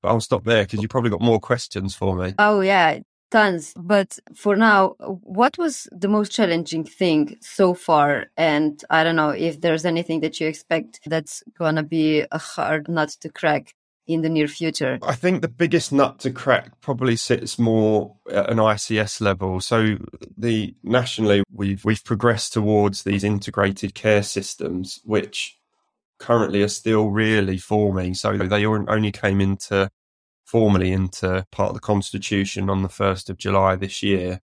But 0.01 0.09
I'll 0.09 0.19
stop 0.19 0.45
there 0.45 0.63
because 0.63 0.81
you 0.81 0.87
probably 0.87 1.11
got 1.11 1.21
more 1.21 1.39
questions 1.39 1.93
for 1.93 2.15
me. 2.15 2.33
Oh, 2.39 2.61
yeah, 2.61 3.01
tons. 3.31 3.73
But 3.75 4.19
for 4.35 4.55
now, 4.55 4.95
what 4.99 5.57
was 5.57 5.87
the 5.91 6.07
most 6.07 6.31
challenging 6.31 6.83
thing 6.83 7.37
so 7.41 7.73
far? 7.73 8.27
And 8.37 8.83
I 8.89 9.03
don't 9.03 9.15
know 9.15 9.29
if 9.29 9.61
there's 9.61 9.85
anything 9.85 10.21
that 10.21 10.39
you 10.39 10.47
expect 10.47 10.99
that's 11.05 11.43
going 11.57 11.75
to 11.75 11.83
be 11.83 12.25
a 12.31 12.37
hard 12.37 12.87
nut 12.87 13.09
to 13.21 13.29
crack 13.29 13.73
in 14.07 14.21
the 14.21 14.29
near 14.29 14.47
future? 14.47 14.97
I 15.03 15.15
think 15.15 15.41
the 15.41 15.47
biggest 15.47 15.91
nut 15.91 16.19
to 16.19 16.31
crack 16.31 16.79
probably 16.81 17.15
sits 17.15 17.59
more 17.59 18.15
at 18.31 18.49
an 18.49 18.57
ICS 18.57 19.21
level. 19.21 19.59
So 19.59 19.97
the 20.37 20.73
nationally 20.83 21.43
we've 21.51 21.83
we've 21.83 22.03
progressed 22.03 22.53
towards 22.53 23.03
these 23.03 23.23
integrated 23.23 23.93
care 23.93 24.23
systems 24.23 25.01
which 25.03 25.57
currently 26.19 26.63
are 26.63 26.69
still 26.69 27.09
really 27.09 27.57
forming. 27.57 28.13
So 28.13 28.37
they 28.37 28.65
only 28.65 29.11
came 29.11 29.41
into 29.41 29.89
formally 30.47 30.93
into 30.93 31.45
part 31.51 31.69
of 31.69 31.75
the 31.75 31.81
constitution 31.81 32.69
on 32.69 32.81
the 32.81 32.87
1st 32.87 33.29
of 33.29 33.37
July 33.37 33.75
this 33.75 34.01
year, 34.01 34.39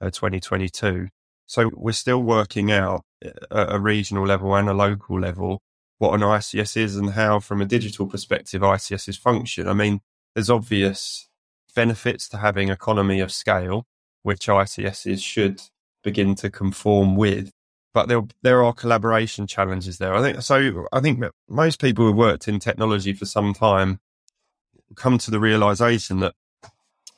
uh, 0.00 0.10
2022. 0.10 1.08
So 1.46 1.70
we're 1.74 1.92
still 1.92 2.22
working 2.22 2.70
out 2.70 3.02
at 3.24 3.34
a 3.50 3.80
regional 3.80 4.26
level 4.26 4.54
and 4.54 4.68
a 4.68 4.74
local 4.74 5.18
level 5.18 5.62
what 5.98 6.12
an 6.12 6.20
ICS 6.20 6.76
is 6.76 6.96
and 6.96 7.10
how, 7.10 7.40
from 7.40 7.62
a 7.62 7.64
digital 7.64 8.06
perspective, 8.06 8.60
ICSs 8.60 9.18
function. 9.18 9.66
I 9.66 9.72
mean, 9.72 10.00
there's 10.34 10.50
obvious 10.50 11.28
benefits 11.74 12.28
to 12.28 12.36
having 12.36 12.68
economy 12.68 13.20
of 13.20 13.32
scale, 13.32 13.86
which 14.22 14.46
ICSs 14.46 15.22
should 15.22 15.62
begin 16.04 16.34
to 16.34 16.50
conform 16.50 17.16
with. 17.16 17.50
But 17.94 18.08
there, 18.08 18.22
there 18.42 18.62
are 18.62 18.74
collaboration 18.74 19.46
challenges 19.46 19.96
there. 19.96 20.12
I 20.12 20.20
think 20.20 20.42
so. 20.42 20.86
I 20.92 21.00
think 21.00 21.24
most 21.48 21.80
people 21.80 22.04
who've 22.04 22.16
worked 22.16 22.46
in 22.46 22.58
technology 22.58 23.14
for 23.14 23.24
some 23.24 23.54
time 23.54 24.00
come 24.94 25.18
to 25.18 25.30
the 25.30 25.40
realization 25.40 26.20
that 26.20 26.34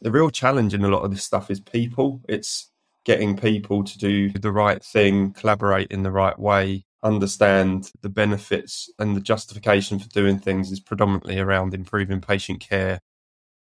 the 0.00 0.10
real 0.10 0.30
challenge 0.30 0.74
in 0.74 0.84
a 0.84 0.88
lot 0.88 1.02
of 1.02 1.10
this 1.10 1.24
stuff 1.24 1.50
is 1.50 1.60
people. 1.60 2.20
It's 2.28 2.70
getting 3.04 3.36
people 3.36 3.84
to 3.84 3.98
do 3.98 4.30
the 4.30 4.52
right 4.52 4.82
thing, 4.82 5.32
collaborate 5.32 5.90
in 5.90 6.02
the 6.02 6.10
right 6.10 6.38
way, 6.38 6.84
understand 7.02 7.90
the 8.02 8.08
benefits 8.08 8.90
and 8.98 9.16
the 9.16 9.20
justification 9.20 9.98
for 9.98 10.08
doing 10.08 10.38
things 10.38 10.70
is 10.70 10.80
predominantly 10.80 11.38
around 11.38 11.74
improving 11.74 12.20
patient 12.20 12.60
care 12.60 13.00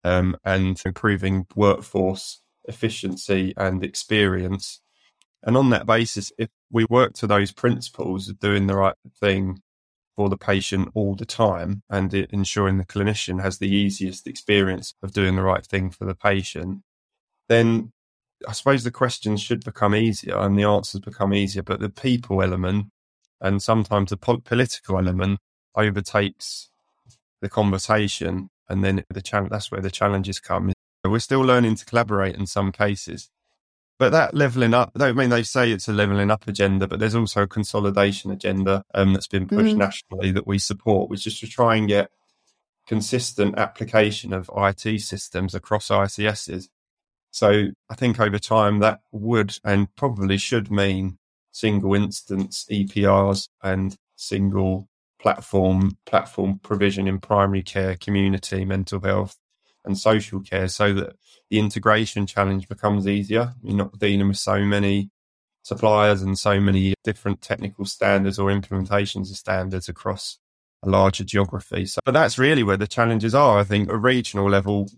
um, 0.03 0.35
and 0.43 0.81
improving 0.85 1.45
workforce 1.55 2.41
efficiency 2.65 3.53
and 3.57 3.83
experience. 3.83 4.81
And 5.43 5.55
on 5.57 5.69
that 5.69 5.85
basis, 5.85 6.31
if 6.37 6.49
we 6.71 6.85
work 6.89 7.13
to 7.15 7.27
those 7.27 7.51
principles 7.51 8.29
of 8.29 8.39
doing 8.39 8.67
the 8.67 8.75
right 8.75 8.95
thing 9.19 9.61
for 10.15 10.29
the 10.29 10.37
patient 10.37 10.89
all 10.93 11.15
the 11.15 11.25
time 11.25 11.83
and 11.89 12.13
ensuring 12.13 12.77
the 12.77 12.85
clinician 12.85 13.41
has 13.41 13.57
the 13.57 13.69
easiest 13.69 14.27
experience 14.27 14.93
of 15.03 15.13
doing 15.13 15.35
the 15.35 15.43
right 15.43 15.65
thing 15.65 15.89
for 15.89 16.05
the 16.05 16.15
patient, 16.15 16.81
then 17.49 17.91
I 18.47 18.53
suppose 18.53 18.83
the 18.83 18.91
questions 18.91 19.41
should 19.41 19.63
become 19.63 19.95
easier 19.95 20.37
and 20.37 20.57
the 20.57 20.63
answers 20.63 21.01
become 21.01 21.33
easier. 21.33 21.63
But 21.63 21.79
the 21.79 21.89
people 21.89 22.41
element 22.41 22.87
and 23.41 23.61
sometimes 23.61 24.09
the 24.09 24.17
po- 24.17 24.39
political 24.39 24.97
element 24.97 25.39
overtakes 25.75 26.69
the 27.41 27.49
conversation, 27.49 28.49
and 28.69 28.83
then 28.83 29.03
the 29.09 29.21
challenge 29.21 29.51
that's 29.51 29.71
where 29.71 29.81
the 29.81 29.91
challenges 29.91 30.39
come. 30.39 30.71
We're 31.03 31.19
still 31.19 31.41
learning 31.41 31.75
to 31.75 31.85
collaborate 31.85 32.35
in 32.35 32.47
some 32.47 32.71
cases, 32.71 33.29
but 33.97 34.11
that 34.11 34.33
leveling 34.33 34.73
up. 34.73 34.91
I 34.99 35.11
mean 35.11 35.29
they 35.29 35.43
say 35.43 35.71
it's 35.71 35.87
a 35.87 35.93
leveling 35.93 36.31
up 36.31 36.47
agenda, 36.47 36.87
but 36.87 36.99
there's 36.99 37.15
also 37.15 37.43
a 37.43 37.47
consolidation 37.47 38.31
agenda 38.31 38.83
um, 38.93 39.13
that's 39.13 39.27
been 39.27 39.47
pushed 39.47 39.69
mm-hmm. 39.69 39.79
nationally 39.79 40.31
that 40.31 40.47
we 40.47 40.59
support, 40.59 41.09
which 41.09 41.25
is 41.27 41.39
to 41.39 41.47
try 41.47 41.75
and 41.75 41.87
get 41.87 42.09
consistent 42.87 43.57
application 43.57 44.33
of 44.33 44.49
IT 44.55 45.01
systems 45.01 45.55
across 45.55 45.87
ICSs. 45.87 46.67
So 47.31 47.67
I 47.89 47.95
think 47.95 48.19
over 48.19 48.39
time 48.39 48.79
that 48.79 48.99
would 49.11 49.57
and 49.63 49.93
probably 49.95 50.37
should 50.37 50.71
mean 50.71 51.17
single 51.51 51.95
instance 51.95 52.65
EPRs 52.69 53.47
and 53.63 53.95
single 54.15 54.87
platform 55.21 55.97
platform 56.05 56.59
provision 56.61 57.07
in 57.07 57.19
primary 57.19 57.63
care, 57.63 57.95
community, 57.95 58.63
mental 58.65 59.01
health, 59.01 59.37
and 59.85 59.97
social 59.97 60.39
care, 60.41 60.67
so 60.67 60.93
that 60.93 61.15
the 61.49 61.59
integration 61.59 62.25
challenge 62.25 62.67
becomes 62.67 63.07
easier. 63.07 63.53
You're 63.61 63.77
not 63.77 63.99
dealing 63.99 64.27
with 64.27 64.37
so 64.37 64.59
many 64.59 65.09
suppliers 65.63 66.21
and 66.21 66.37
so 66.37 66.59
many 66.59 66.93
different 67.03 67.41
technical 67.41 67.85
standards 67.85 68.37
or 68.37 68.49
implementations 68.49 69.31
of 69.31 69.37
standards 69.37 69.89
across 69.89 70.37
a 70.83 70.89
larger 70.89 71.23
geography. 71.23 71.85
So, 71.87 71.99
but 72.05 72.13
that's 72.13 72.37
really 72.37 72.63
where 72.63 72.77
the 72.77 72.87
challenges 72.87 73.33
are. 73.33 73.59
I 73.59 73.63
think 73.63 73.89
a 73.89 73.97
regional 73.97 74.49
level, 74.49 74.89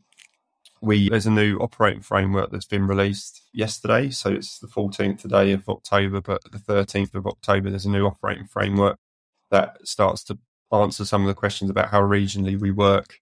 we 0.81 1.09
there's 1.09 1.25
a 1.25 1.31
new 1.31 1.57
operating 1.59 2.01
framework 2.01 2.51
that's 2.51 2.65
been 2.65 2.85
released 2.85 3.41
yesterday. 3.53 4.09
So 4.09 4.31
it's 4.31 4.59
the 4.59 4.67
14th 4.67 5.21
today 5.21 5.53
of 5.53 5.67
October, 5.69 6.21
but 6.21 6.41
the 6.51 6.59
13th 6.59 7.15
of 7.15 7.25
October 7.25 7.69
there's 7.69 7.85
a 7.85 7.89
new 7.89 8.05
operating 8.05 8.45
framework 8.45 8.97
that 9.49 9.77
starts 9.87 10.23
to 10.25 10.37
answer 10.73 11.05
some 11.05 11.21
of 11.21 11.27
the 11.27 11.33
questions 11.33 11.69
about 11.71 11.89
how 11.89 12.01
regionally 12.01 12.59
we 12.59 12.71
work 12.71 13.19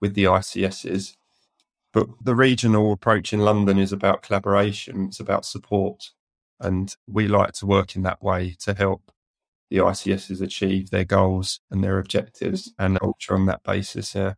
with 0.00 0.14
the 0.14 0.24
ICSs. 0.24 1.16
But 1.92 2.08
the 2.22 2.34
regional 2.34 2.92
approach 2.92 3.32
in 3.32 3.40
London 3.40 3.78
is 3.78 3.92
about 3.92 4.22
collaboration, 4.22 5.06
it's 5.06 5.20
about 5.20 5.44
support. 5.44 6.10
And 6.60 6.94
we 7.08 7.26
like 7.26 7.52
to 7.54 7.66
work 7.66 7.96
in 7.96 8.02
that 8.02 8.22
way 8.22 8.54
to 8.60 8.74
help 8.74 9.10
the 9.70 9.78
ICSs 9.78 10.42
achieve 10.42 10.90
their 10.90 11.04
goals 11.04 11.60
and 11.70 11.82
their 11.82 11.98
objectives 11.98 12.72
and 12.78 12.98
culture 12.98 13.34
on 13.34 13.46
that 13.46 13.62
basis. 13.62 14.14
Yeah. 14.14 14.34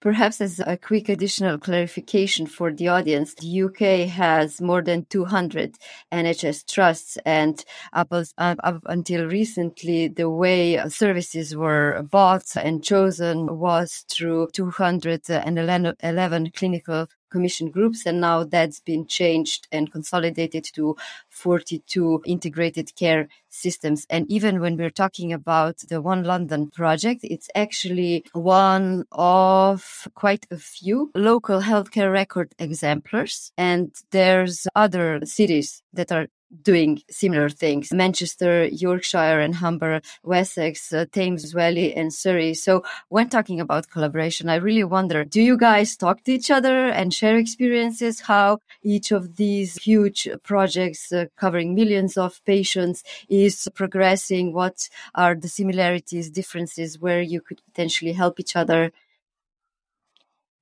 Perhaps 0.00 0.40
as 0.40 0.60
a 0.60 0.78
quick 0.78 1.10
additional 1.10 1.58
clarification 1.58 2.46
for 2.46 2.72
the 2.72 2.88
audience, 2.88 3.34
the 3.34 3.62
UK 3.64 4.08
has 4.08 4.58
more 4.58 4.80
than 4.80 5.04
200 5.10 5.76
NHS 6.10 6.72
trusts 6.72 7.18
and 7.26 7.62
up, 7.92 8.10
up, 8.38 8.82
until 8.86 9.26
recently, 9.26 10.08
the 10.08 10.30
way 10.30 10.78
services 10.88 11.54
were 11.54 12.02
bought 12.10 12.56
and 12.56 12.82
chosen 12.82 13.58
was 13.58 14.06
through 14.08 14.48
211 14.54 16.50
clinical 16.56 17.06
commission 17.30 17.70
groups 17.70 18.06
and 18.06 18.20
now 18.20 18.44
that's 18.44 18.80
been 18.80 19.06
changed 19.06 19.68
and 19.72 19.92
consolidated 19.92 20.64
to 20.74 20.96
42 21.28 22.22
integrated 22.26 22.94
care 22.96 23.28
systems. 23.48 24.06
And 24.10 24.30
even 24.30 24.60
when 24.60 24.76
we're 24.76 24.90
talking 24.90 25.32
about 25.32 25.78
the 25.88 26.00
one 26.00 26.22
london 26.24 26.70
project 26.70 27.20
it's 27.22 27.48
actually 27.54 28.24
one 28.32 29.04
of 29.12 30.08
quite 30.14 30.46
a 30.50 30.56
few 30.56 31.10
local 31.14 31.60
healthcare 31.60 32.12
record 32.12 32.54
exemplars. 32.58 33.52
And 33.56 33.94
there's 34.10 34.66
other 34.74 35.20
cities 35.24 35.82
that 35.92 36.12
are 36.12 36.28
doing 36.62 37.00
similar 37.10 37.48
things. 37.48 37.92
Manchester, 37.92 38.66
Yorkshire 38.66 39.40
and 39.40 39.54
Humber, 39.54 40.00
Wessex, 40.22 40.92
uh, 40.92 41.06
Thames 41.12 41.52
Valley 41.52 41.94
and 41.94 42.12
Surrey. 42.12 42.54
So 42.54 42.82
when 43.08 43.28
talking 43.28 43.60
about 43.60 43.90
collaboration, 43.90 44.48
I 44.48 44.56
really 44.56 44.84
wonder, 44.84 45.24
do 45.24 45.40
you 45.40 45.56
guys 45.56 45.96
talk 45.96 46.24
to 46.24 46.32
each 46.32 46.50
other 46.50 46.88
and 46.88 47.14
share 47.14 47.36
experiences? 47.36 48.20
How 48.20 48.58
each 48.82 49.12
of 49.12 49.36
these 49.36 49.76
huge 49.76 50.28
projects 50.42 51.12
uh, 51.12 51.26
covering 51.36 51.74
millions 51.74 52.16
of 52.16 52.44
patients 52.44 53.04
is 53.28 53.68
progressing? 53.74 54.52
What 54.52 54.88
are 55.14 55.34
the 55.34 55.48
similarities, 55.48 56.30
differences 56.30 56.98
where 56.98 57.22
you 57.22 57.40
could 57.40 57.60
potentially 57.64 58.12
help 58.12 58.40
each 58.40 58.56
other? 58.56 58.92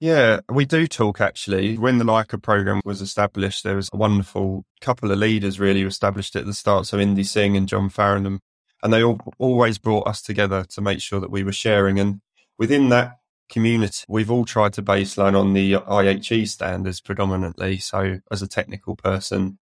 Yeah, 0.01 0.41
we 0.49 0.65
do 0.65 0.87
talk 0.87 1.21
actually. 1.21 1.77
When 1.77 1.99
the 1.99 2.05
Leica 2.05 2.41
program 2.41 2.81
was 2.85 3.01
established, 3.01 3.65
there 3.65 3.77
was 3.77 3.91
a 3.93 3.97
wonderful 3.97 4.65
couple 4.81 5.11
of 5.11 5.19
leaders 5.19 5.59
really 5.59 5.83
established 5.83 6.37
at 6.37 6.47
the 6.47 6.55
start. 6.55 6.87
So 6.87 6.99
Indy 6.99 7.25
Singh 7.25 7.57
and 7.57 7.69
John 7.69 7.91
Farringham. 7.91 8.39
And 8.81 8.93
they 8.93 9.03
all, 9.03 9.21
always 9.39 9.79
brought 9.79 10.07
us 10.07 10.23
together 10.23 10.65
to 10.71 10.81
make 10.81 11.01
sure 11.01 11.19
that 11.19 11.33
we 11.33 11.43
were 11.43 11.53
sharing. 11.53 11.99
And 11.99 12.21
within 12.59 12.91
that 12.91 13.17
community, 13.51 14.05
we've 14.09 14.31
all 14.31 14.45
tried 14.45 14.73
to 14.75 14.83
baseline 14.83 15.37
on 15.39 15.53
the 15.53 15.73
IHE 15.73 16.47
standards 16.47 17.01
predominantly. 17.01 17.79
So 17.79 18.21
as 18.31 18.41
a 18.41 18.47
technical 18.47 18.95
person, 18.95 19.59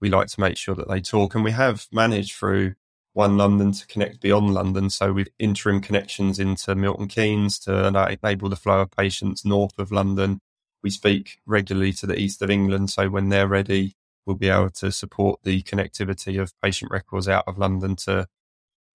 we 0.00 0.10
like 0.10 0.26
to 0.28 0.40
make 0.40 0.56
sure 0.56 0.74
that 0.74 0.88
they 0.88 1.00
talk. 1.00 1.36
And 1.36 1.44
we 1.44 1.52
have 1.52 1.86
managed 1.92 2.34
through 2.34 2.74
one 3.16 3.38
London 3.38 3.72
to 3.72 3.86
connect 3.86 4.20
beyond 4.20 4.52
London. 4.52 4.90
So 4.90 5.10
with 5.10 5.28
interim 5.38 5.80
connections 5.80 6.38
into 6.38 6.74
Milton 6.74 7.08
Keynes 7.08 7.58
to 7.60 7.86
enable 7.86 8.50
the 8.50 8.56
flow 8.56 8.82
of 8.82 8.90
patients 8.90 9.42
north 9.42 9.78
of 9.78 9.90
London. 9.90 10.38
We 10.82 10.90
speak 10.90 11.38
regularly 11.46 11.94
to 11.94 12.06
the 12.06 12.18
east 12.18 12.42
of 12.42 12.50
England. 12.50 12.90
So 12.90 13.08
when 13.08 13.30
they're 13.30 13.48
ready, 13.48 13.94
we'll 14.26 14.36
be 14.36 14.50
able 14.50 14.68
to 14.68 14.92
support 14.92 15.40
the 15.44 15.62
connectivity 15.62 16.38
of 16.38 16.52
patient 16.62 16.90
records 16.90 17.26
out 17.26 17.44
of 17.46 17.56
London 17.56 17.96
to 18.04 18.26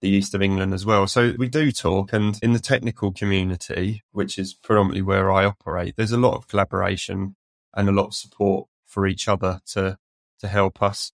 the 0.01 0.09
east 0.09 0.35
of 0.35 0.43
England 0.43 0.75
as 0.75 0.85
well. 0.85 1.07
So 1.07 1.33
we 1.39 1.49
do 1.49 1.71
talk 1.71 2.13
and 2.13 2.37
in 2.43 2.53
the 2.53 2.59
technical 2.59 3.11
community, 3.11 4.03
which 4.11 4.37
is 4.37 4.53
predominantly 4.53 5.01
where 5.01 5.31
I 5.31 5.45
operate, 5.45 5.95
there's 5.97 6.11
a 6.11 6.17
lot 6.17 6.35
of 6.35 6.47
collaboration 6.47 7.35
and 7.75 7.89
a 7.89 7.91
lot 7.91 8.07
of 8.07 8.13
support 8.13 8.67
for 8.85 9.07
each 9.07 9.27
other 9.27 9.61
to, 9.71 9.97
to 10.41 10.47
help 10.47 10.83
us 10.83 11.11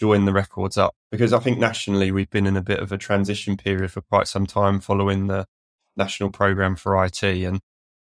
join 0.00 0.24
the 0.24 0.32
records 0.32 0.78
up 0.78 0.94
because 1.12 1.34
I 1.34 1.40
think 1.40 1.58
nationally 1.58 2.10
we've 2.10 2.30
been 2.30 2.46
in 2.46 2.56
a 2.56 2.62
bit 2.62 2.80
of 2.80 2.90
a 2.90 2.96
transition 2.96 3.58
period 3.58 3.92
for 3.92 4.00
quite 4.00 4.26
some 4.26 4.46
time 4.46 4.80
following 4.80 5.26
the 5.26 5.44
national 5.94 6.30
program 6.30 6.74
for 6.74 7.04
IT 7.04 7.22
and 7.22 7.60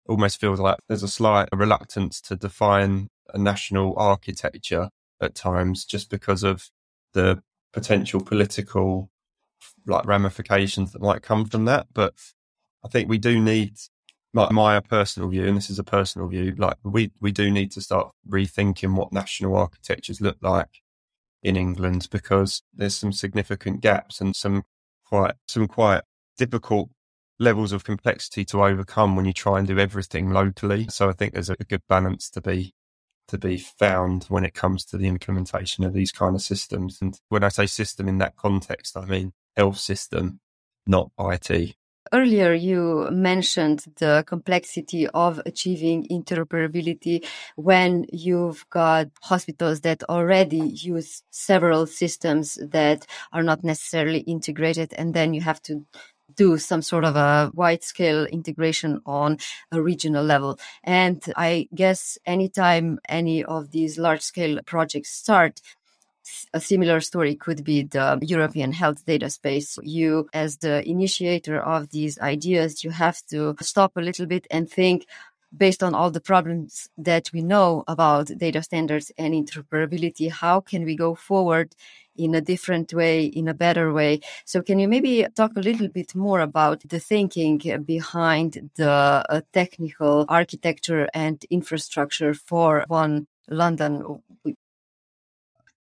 almost 0.07 0.39
feels 0.39 0.61
like 0.61 0.77
there's 0.89 1.03
a 1.03 1.09
slight 1.09 1.49
reluctance 1.53 2.21
to 2.21 2.37
define 2.37 3.09
a 3.33 3.39
national 3.39 3.95
architecture 3.97 4.91
at 5.23 5.35
times 5.35 5.87
just 5.87 6.11
because 6.11 6.43
of 6.43 6.69
the 7.15 7.43
potential 7.73 8.21
political 8.21 9.09
like 9.87 10.05
ramifications 10.05 10.93
that 10.93 11.01
might 11.01 11.23
come 11.23 11.47
from 11.47 11.65
that. 11.65 11.87
But 11.95 12.13
I 12.85 12.89
think 12.89 13.09
we 13.09 13.17
do 13.17 13.41
need 13.41 13.79
like 14.35 14.53
my 14.53 14.79
personal 14.81 15.31
view 15.31 15.47
and 15.47 15.57
this 15.57 15.71
is 15.71 15.79
a 15.79 15.85
personal 15.85 16.29
view 16.29 16.55
like 16.59 16.77
we 16.85 17.11
we 17.23 17.33
do 17.33 17.51
need 17.51 17.71
to 17.71 17.81
start 17.81 18.11
rethinking 18.29 18.95
what 18.95 19.11
national 19.11 19.57
architectures 19.57 20.21
look 20.21 20.37
like 20.43 20.83
in 21.47 21.57
England 21.57 22.09
because 22.11 22.61
there's 22.75 22.97
some 22.97 23.13
significant 23.13 23.81
gaps 23.81 24.21
and 24.21 24.35
some 24.35 24.65
quite 25.05 25.35
some 25.47 25.69
quite 25.69 26.03
difficult 26.37 26.91
levels 27.39 27.71
of 27.71 27.85
complexity 27.85 28.45
to 28.45 28.65
overcome 28.65 29.15
when 29.15 29.27
you 29.27 29.33
try 29.33 29.61
and 29.61 29.69
do 29.69 29.79
everything 29.79 30.31
locally. 30.31 30.89
So 30.91 31.09
I 31.09 31.13
think 31.13 31.33
there's 31.33 31.49
a 31.49 31.55
good 31.55 31.83
balance 31.89 32.29
to 32.31 32.41
be 32.41 32.75
to 33.29 33.39
be 33.39 33.59
found 33.59 34.25
when 34.25 34.45
it 34.45 34.55
comes 34.55 34.85
to 34.87 34.97
the 34.97 35.07
implementation 35.07 35.85
of 35.85 35.93
these 35.93 36.11
kind 36.11 36.35
of 36.35 36.43
systems. 36.43 36.99
And 37.01 37.17
when 37.29 37.45
I 37.45 37.49
say 37.49 37.67
system 37.67 38.09
in 38.09 38.19
that 38.19 38.35
context, 38.35 38.97
I 38.97 39.05
mean 39.05 39.33
health 39.57 39.79
system, 39.79 40.41
not 40.85 41.13
IT. 41.17 41.77
Earlier, 42.13 42.53
you 42.55 43.09
mentioned 43.11 43.85
the 43.97 44.23
complexity 44.27 45.09
of 45.09 45.41
achieving 45.45 46.07
interoperability 46.09 47.25
when 47.57 48.07
you've 48.13 48.65
got 48.71 49.09
hospitals 49.23 49.81
that 49.81 50.05
already 50.05 50.59
use 50.59 51.23
several 51.31 51.87
systems 51.87 52.59
that 52.63 53.07
are 53.33 53.43
not 53.43 53.65
necessarily 53.65 54.21
integrated, 54.21 54.93
and 54.95 55.15
then 55.15 55.35
you 55.35 55.41
have 55.41 55.61
to 55.63 55.85
do 56.37 56.59
some 56.59 56.83
sort 56.83 57.05
of 57.05 57.17
a 57.17 57.51
wide 57.55 57.83
scale 57.83 58.27
integration 58.27 59.01
on 59.07 59.39
a 59.73 59.81
regional 59.81 60.25
level. 60.25 60.59
And 60.85 61.23
I 61.37 61.69
guess 61.75 62.19
anytime 62.27 62.99
any 63.09 63.43
of 63.43 63.71
these 63.71 63.99
large 63.99 64.23
scale 64.23 64.61
projects 64.67 65.11
start, 65.11 65.61
a 66.53 66.61
similar 66.61 67.01
story 67.01 67.35
could 67.35 67.65
be 67.65 67.83
the 67.83 68.19
European 68.23 68.73
health 68.73 69.05
data 69.07 69.31
space. 69.31 69.79
You, 69.83 70.29
as 70.33 70.59
the 70.59 70.89
initiator 70.89 71.61
of 71.61 71.91
these 71.91 72.19
ideas, 72.19 72.85
you 72.85 72.91
have 72.91 73.21
to 73.31 73.57
stop 73.61 73.97
a 73.97 74.01
little 74.01 74.27
bit 74.27 74.47
and 74.51 74.71
think 74.71 75.07
based 75.57 75.83
on 75.83 75.95
all 75.95 76.11
the 76.11 76.21
problems 76.21 76.89
that 76.99 77.31
we 77.33 77.43
know 77.43 77.85
about 77.87 78.27
data 78.37 78.63
standards 78.63 79.13
and 79.17 79.33
interoperability, 79.33 80.31
how 80.31 80.61
can 80.61 80.85
we 80.85 80.97
go 80.97 81.15
forward 81.15 81.75
in 82.17 82.35
a 82.35 82.41
different 82.41 82.93
way, 82.93 83.25
in 83.25 83.49
a 83.49 83.55
better 83.55 83.93
way? 83.93 84.21
So 84.45 84.63
can 84.63 84.79
you 84.79 84.89
maybe 84.89 85.27
talk 85.35 85.53
a 85.57 85.61
little 85.61 85.89
bit 85.89 86.15
more 86.15 86.41
about 86.41 86.83
the 86.89 86.99
thinking 86.99 87.59
behind 87.85 88.71
the 88.77 88.91
uh, 88.91 89.41
technical 89.53 90.25
architecture 90.29 91.09
and 91.15 91.45
infrastructure 91.51 92.35
for 92.35 92.85
one 92.89 93.27
London? 93.49 94.23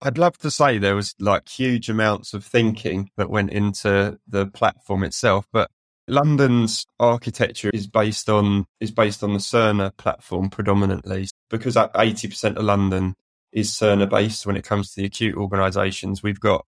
I'd 0.02 0.18
love 0.18 0.38
to 0.40 0.50
say 0.50 0.78
there 0.78 0.96
was 0.96 1.14
like 1.20 1.48
huge 1.48 1.90
amounts 1.90 2.34
of 2.34 2.44
thinking 2.44 3.12
that 3.18 3.30
went 3.30 3.52
into 3.52 4.20
the 4.28 4.48
platform 4.48 5.04
itself, 5.04 5.48
but 5.54 5.70
London's 6.08 6.86
architecture 7.00 7.70
is 7.74 7.88
based 7.88 8.28
on 8.30 8.66
is 8.80 8.92
based 8.92 9.24
on 9.24 9.34
the 9.34 9.40
Cerner 9.40 9.96
platform 9.96 10.50
predominantly 10.50 11.28
because 11.50 11.78
eighty 11.96 12.28
percent 12.28 12.58
of 12.58 12.64
London 12.64 13.16
is 13.52 13.72
Cerner 13.72 14.10
based 14.10 14.46
when 14.46 14.58
it 14.58 14.64
comes 14.64 14.90
to 14.92 15.02
the 15.02 15.06
acute 15.06 15.36
organisations. 15.38 16.24
We've 16.24 16.40
got 16.40 16.66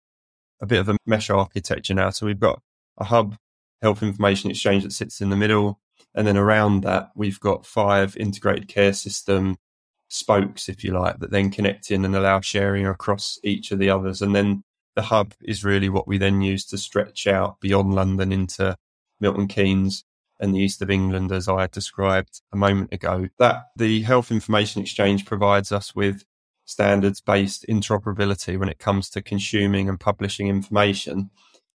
a 0.60 0.66
bit 0.66 0.80
of 0.80 0.90
a 0.90 0.96
mesh 1.06 1.30
architecture 1.30 1.94
now, 1.94 2.10
so 2.10 2.26
we've 2.26 2.38
got 2.38 2.60
a 2.98 3.04
hub 3.04 3.36
health 3.80 4.02
information 4.02 4.50
exchange 4.50 4.82
that 4.82 4.92
sits 4.92 5.20
in 5.22 5.30
the 5.30 5.36
middle, 5.36 5.80
and 6.14 6.26
then 6.26 6.36
around 6.36 6.82
that 6.82 7.10
we've 7.16 7.40
got 7.40 7.64
five 7.64 8.14
integrated 8.18 8.68
care 8.68 8.92
system 8.92 9.56
spokes, 10.12 10.68
if 10.68 10.84
you 10.84 10.92
like, 10.92 11.18
that 11.20 11.30
then 11.30 11.50
connect 11.50 11.90
in 11.90 12.04
and 12.04 12.14
allow 12.14 12.40
sharing 12.40 12.86
across 12.86 13.38
each 13.42 13.72
of 13.72 13.78
the 13.78 13.90
others. 13.90 14.22
And 14.22 14.34
then 14.34 14.62
the 14.94 15.02
hub 15.02 15.34
is 15.42 15.64
really 15.64 15.88
what 15.88 16.06
we 16.06 16.18
then 16.18 16.42
use 16.42 16.64
to 16.66 16.78
stretch 16.78 17.26
out 17.26 17.60
beyond 17.60 17.94
London 17.94 18.32
into 18.32 18.76
Milton 19.20 19.48
Keynes 19.48 20.04
and 20.38 20.54
the 20.54 20.60
east 20.60 20.82
of 20.82 20.90
England, 20.90 21.32
as 21.32 21.48
I 21.48 21.66
described 21.68 22.42
a 22.52 22.56
moment 22.56 22.92
ago. 22.92 23.28
That 23.38 23.66
the 23.76 24.02
Health 24.02 24.30
Information 24.30 24.82
Exchange 24.82 25.24
provides 25.24 25.72
us 25.72 25.94
with 25.94 26.24
standards 26.64 27.20
based 27.20 27.64
interoperability 27.68 28.58
when 28.58 28.68
it 28.68 28.78
comes 28.78 29.08
to 29.10 29.22
consuming 29.22 29.88
and 29.88 29.98
publishing 29.98 30.48
information 30.48 31.30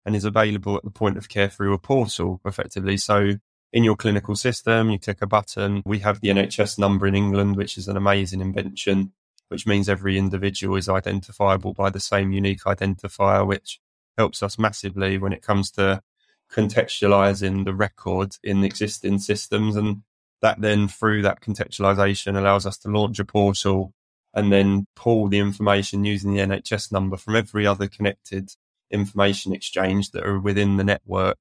and 0.05 0.15
is 0.15 0.25
available 0.25 0.77
at 0.77 0.85
the 0.85 0.91
point 0.91 1.17
of 1.17 1.29
care 1.29 1.49
through 1.49 1.75
a 1.75 1.79
portal 1.79 2.41
effectively. 2.45 2.97
So 2.97 3.35
in 3.73 3.85
your 3.85 3.97
clinical 3.97 4.37
system, 4.37 4.91
you 4.91 4.99
click 4.99 5.19
a 5.21 5.27
button. 5.27 5.83
We 5.85 5.99
have 6.01 6.21
the 6.21 6.29
NHS 6.29 6.79
number 6.79 7.07
in 7.07 7.15
England, 7.15 7.57
which 7.57 7.77
is 7.77 7.89
an 7.89 7.97
amazing 7.97 8.41
invention, 8.41 9.13
which 9.49 9.67
means 9.67 9.89
every 9.89 10.19
individual 10.19 10.77
is 10.77 10.89
identifiable 10.89 11.75
by 11.75 11.91
the 11.91 12.01
same 12.01 12.33
unique 12.33 12.63
identifier, 12.63 13.47
which 13.47 13.81
helps 14.17 14.43
us 14.43 14.59
massively 14.59 15.19
when 15.19 15.33
it 15.33 15.43
comes 15.43 15.71
to 15.73 16.03
contextualizing 16.51 17.65
the 17.65 17.75
record 17.75 18.37
in 18.43 18.65
existing 18.65 19.19
systems. 19.19 19.77
And 19.77 20.03
that 20.43 20.61
then, 20.61 20.89
through 20.89 21.23
that 21.23 21.41
contextualization, 21.41 22.37
allows 22.37 22.67
us 22.67 22.79
to 22.79 22.89
launch 22.89 23.19
a 23.19 23.25
portal 23.25 23.93
and 24.33 24.53
then 24.53 24.87
pull 24.95 25.29
the 25.29 25.39
information 25.39 26.05
using 26.05 26.33
the 26.33 26.41
NHS 26.41 26.93
number 26.93 27.17
from 27.17 27.37
every 27.37 27.67
other 27.67 27.89
connected 27.89 28.51
information 28.91 29.53
exchange 29.53 30.11
that 30.11 30.25
are 30.25 30.39
within 30.39 30.77
the 30.77 30.85
network 30.85 31.39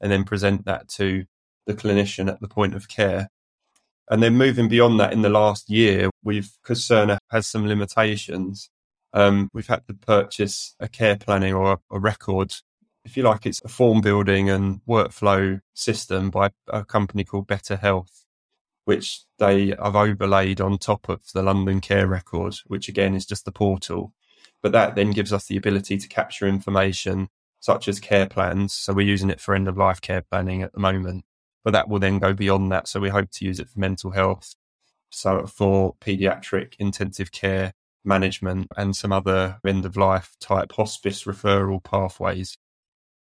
and 0.00 0.10
then 0.10 0.24
present 0.24 0.64
that 0.64 0.88
to 0.88 1.24
the 1.68 1.74
clinician 1.74 2.28
at 2.28 2.40
the 2.40 2.48
point 2.48 2.74
of 2.74 2.88
care. 2.88 3.28
And 4.10 4.22
then 4.22 4.36
moving 4.36 4.68
beyond 4.68 4.98
that 4.98 5.12
in 5.12 5.22
the 5.22 5.28
last 5.28 5.68
year, 5.68 6.10
we've, 6.24 6.50
because 6.62 6.80
Cerner 6.80 7.18
has 7.30 7.46
some 7.46 7.68
limitations, 7.68 8.70
um, 9.12 9.50
we've 9.52 9.68
had 9.68 9.86
to 9.86 9.94
purchase 9.94 10.74
a 10.80 10.88
care 10.88 11.16
planning 11.16 11.54
or 11.54 11.72
a, 11.74 11.78
a 11.90 12.00
record. 12.00 12.54
If 13.04 13.16
you 13.16 13.22
like, 13.22 13.46
it's 13.46 13.62
a 13.62 13.68
form 13.68 14.00
building 14.00 14.48
and 14.48 14.80
workflow 14.88 15.60
system 15.74 16.30
by 16.30 16.50
a 16.68 16.84
company 16.84 17.22
called 17.22 17.46
Better 17.46 17.76
Health, 17.76 18.24
which 18.86 19.24
they 19.38 19.74
have 19.80 19.94
overlaid 19.94 20.60
on 20.60 20.78
top 20.78 21.08
of 21.10 21.20
the 21.34 21.42
London 21.42 21.80
Care 21.80 22.06
Record, 22.06 22.56
which 22.66 22.88
again 22.88 23.14
is 23.14 23.26
just 23.26 23.44
the 23.44 23.52
portal. 23.52 24.14
But 24.62 24.72
that 24.72 24.94
then 24.94 25.10
gives 25.10 25.32
us 25.34 25.46
the 25.46 25.58
ability 25.58 25.98
to 25.98 26.08
capture 26.08 26.48
information 26.48 27.28
such 27.60 27.88
as 27.88 28.00
care 28.00 28.26
plans. 28.26 28.72
So 28.72 28.94
we're 28.94 29.06
using 29.06 29.30
it 29.30 29.40
for 29.40 29.54
end 29.54 29.68
of 29.68 29.76
life 29.76 30.00
care 30.00 30.22
planning 30.22 30.62
at 30.62 30.72
the 30.72 30.80
moment, 30.80 31.24
but 31.64 31.72
that 31.72 31.88
will 31.88 31.98
then 31.98 32.18
go 32.18 32.32
beyond 32.32 32.70
that. 32.72 32.88
So 32.88 33.00
we 33.00 33.08
hope 33.08 33.30
to 33.32 33.44
use 33.44 33.60
it 33.60 33.68
for 33.68 33.78
mental 33.78 34.10
health, 34.10 34.54
so 35.10 35.46
for 35.46 35.94
pediatric 36.00 36.74
intensive 36.78 37.32
care 37.32 37.72
management 38.04 38.68
and 38.76 38.96
some 38.96 39.12
other 39.12 39.58
end 39.66 39.84
of 39.84 39.96
life 39.96 40.34
type 40.40 40.72
hospice 40.72 41.24
referral 41.24 41.82
pathways. 41.82 42.56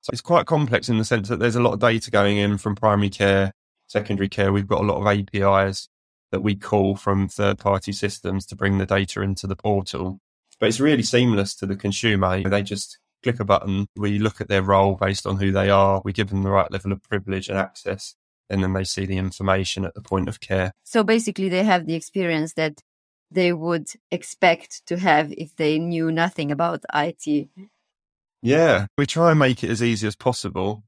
So 0.03 0.11
it's 0.13 0.21
quite 0.21 0.47
complex 0.47 0.89
in 0.89 0.99
the 0.99 1.05
sense 1.05 1.29
that 1.29 1.41
there's 1.41 1.57
a 1.57 1.63
lot 1.63 1.73
of 1.73 1.81
data 1.81 2.11
going 2.11 2.37
in 2.37 2.59
from 2.59 2.77
primary 2.77 3.11
care, 3.11 3.53
secondary 3.89 4.29
care. 4.29 4.53
We've 4.53 4.69
got 4.69 4.83
a 4.83 4.87
lot 4.87 5.01
of 5.01 5.07
APIs 5.07 5.89
that 6.31 6.43
we 6.43 6.55
call 6.55 6.97
from 6.97 7.29
third 7.29 7.59
party 7.59 7.93
systems 7.93 8.47
to 8.47 8.57
bring 8.57 8.79
the 8.79 8.87
data 8.87 9.21
into 9.23 9.47
the 9.47 9.57
portal. 9.57 10.21
But 10.61 10.69
it's 10.69 10.81
really 10.81 11.03
seamless 11.03 11.55
to 11.57 11.67
the 11.67 11.77
consumer. 11.77 12.43
They 12.49 12.63
just 12.63 12.99
click 13.23 13.41
a 13.41 13.45
button. 13.45 13.87
We 13.97 14.19
look 14.19 14.41
at 14.41 14.49
their 14.49 14.63
role 14.63 14.95
based 14.95 15.27
on 15.27 15.37
who 15.37 15.51
they 15.51 15.71
are. 15.71 16.01
We 16.05 16.13
give 16.13 16.31
them 16.31 16.45
the 16.45 16.51
right 16.51 16.71
level 16.71 16.93
of 16.93 17.03
privilege 17.03 17.49
and 17.49 17.59
access. 17.59 18.15
And 18.49 18.63
then 18.63 18.73
they 18.73 18.85
see 18.85 19.07
the 19.07 19.17
information 19.17 19.85
at 19.85 19.95
the 19.95 20.03
point 20.03 20.29
of 20.29 20.41
care. 20.41 20.73
So 20.85 21.03
basically, 21.03 21.49
they 21.49 21.65
have 21.65 21.87
the 21.87 21.95
experience 21.95 22.55
that 22.55 22.81
they 23.31 23.53
would 23.53 23.89
expect 24.11 24.87
to 24.87 24.99
have 24.99 25.33
if 25.33 25.57
they 25.57 25.79
knew 25.79 26.13
nothing 26.13 26.53
about 26.53 26.85
IT. 26.95 27.49
Yeah, 28.43 28.87
we 28.97 29.07
try 29.07 29.31
and 29.31 29.39
make 29.39 29.65
it 29.65 29.71
as 29.71 29.83
easy 29.83 30.07
as 30.07 30.15
possible. 30.15 30.85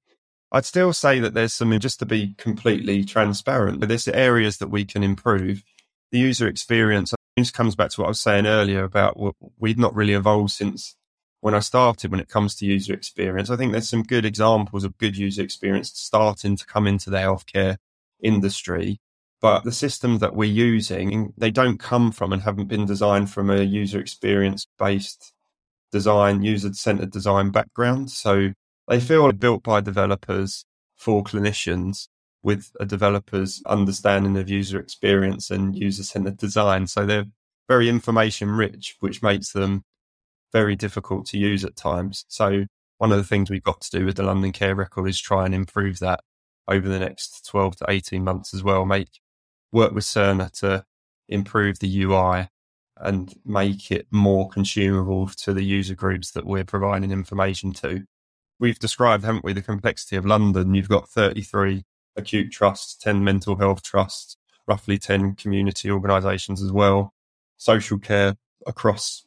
I'd 0.53 0.65
still 0.65 0.93
say 0.93 1.19
that 1.21 1.35
there's 1.35 1.53
some, 1.53 1.77
just 1.79 1.99
to 1.99 2.07
be 2.07 2.35
completely 2.39 3.05
transparent, 3.05 3.81
but 3.81 3.89
there's 3.89 4.07
areas 4.09 4.59
that 4.59 4.71
we 4.71 4.85
can 4.85 5.03
improve. 5.03 5.65
The 6.13 6.21
user 6.21 6.47
experience 6.47 7.13
just 7.37 7.55
comes 7.55 7.75
back 7.75 7.91
to 7.91 8.01
what 8.01 8.07
I 8.07 8.11
was 8.11 8.21
saying 8.21 8.47
earlier 8.47 8.85
about 8.85 9.19
we've 9.59 9.79
not 9.79 9.95
really 9.95 10.15
evolved 10.15 10.53
since 10.53 10.97
when 11.41 11.55
I 11.55 11.61
started 11.61 12.11
when 12.11 12.21
it 12.21 12.29
comes 12.29 12.55
to 12.57 12.67
user 12.67 12.93
experience. 12.95 13.51
I 13.51 13.57
think 13.57 13.73
there's 13.73 13.89
some 13.89 14.03
good 14.03 14.25
examples 14.25 14.85
of 14.85 14.99
good 14.99 15.17
user 15.17 15.43
experience 15.43 15.93
starting 15.95 16.57
to 16.57 16.67
come 16.67 16.87
into 16.87 17.11
the 17.11 17.19
healthcare 17.19 17.77
industry. 18.23 19.01
But 19.41 19.63
the 19.63 19.73
systems 19.73 20.21
that 20.21 20.35
we're 20.35 20.51
using, 20.51 21.33
they 21.37 21.53
don't 21.53 21.79
come 21.79 22.11
from 22.11 22.33
and 22.33 22.43
haven't 22.43 22.67
been 22.67 22.87
designed 22.87 23.31
from 23.31 23.51
a 23.51 23.63
user 23.63 24.01
experience 24.01 24.67
based 24.79 25.33
design, 25.93 26.43
user 26.43 26.73
centered 26.73 27.13
design 27.13 27.51
background. 27.51 28.11
So 28.11 28.53
they 28.89 28.99
feel 28.99 29.31
built 29.33 29.63
by 29.63 29.81
developers 29.81 30.65
for 30.97 31.23
clinicians 31.23 32.09
with 32.43 32.73
a 32.81 32.87
developer's 32.87 33.63
understanding 33.67 34.37
of 34.37 34.49
user 34.49 34.81
experience 34.81 35.51
and 35.51 35.77
user 35.77 36.03
centered 36.03 36.37
design. 36.37 36.89
So 36.89 37.07
they're 37.07 37.27
very 37.69 37.89
information 37.89 38.51
rich, 38.51 38.97
which 39.01 39.23
makes 39.23 39.53
them 39.53 39.85
very 40.53 40.77
difficult 40.77 41.27
to 41.27 41.39
use 41.39 41.65
at 41.65 41.77
times. 41.77 42.25
So 42.29 42.67
one 42.99 43.13
of 43.13 43.19
the 43.19 43.25
things 43.25 43.51
we've 43.51 43.63
got 43.63 43.81
to 43.83 43.99
do 43.99 44.05
with 44.05 44.17
the 44.17 44.23
London 44.23 44.53
Care 44.53 44.75
Record 44.75 45.09
is 45.09 45.21
try 45.21 45.45
and 45.45 45.55
improve 45.55 45.99
that 46.01 46.21
over 46.67 46.89
the 46.89 46.99
next 46.99 47.47
12 47.47 47.77
to 47.77 47.87
18 47.89 48.23
months 48.23 48.53
as 48.53 48.63
well. 48.63 48.85
Make 48.85 49.21
work 49.73 49.93
with 49.93 50.05
Cerner 50.05 50.51
to 50.61 50.85
improve 51.29 51.79
the 51.79 52.03
UI 52.03 52.49
and 52.97 53.35
make 53.45 53.91
it 53.93 54.07
more 54.11 54.49
consumable 54.49 55.29
to 55.29 55.55
the 55.55 55.65
user 55.65 55.95
groups 55.95 56.33
that 56.33 56.47
we're 56.47 56.65
providing 56.65 57.13
information 57.13 57.73
to. 57.73 58.05
We've 58.59 58.79
described, 58.79 59.25
haven't 59.25 59.45
we, 59.45 59.53
the 59.53 59.63
complexity 59.63 60.17
of 60.17 60.27
London. 60.27 60.75
You've 60.75 60.89
got 60.89 61.09
33 61.09 61.85
acute 62.17 62.51
trusts, 62.51 62.97
10 62.97 63.23
mental 63.23 63.57
health 63.57 63.83
trusts, 63.83 64.37
roughly 64.67 64.99
10 64.99 65.37
community 65.37 65.91
organisations 65.91 66.61
as 66.61 66.73
well, 66.73 67.15
social 67.57 67.99
care 67.99 68.37
across 68.67 69.25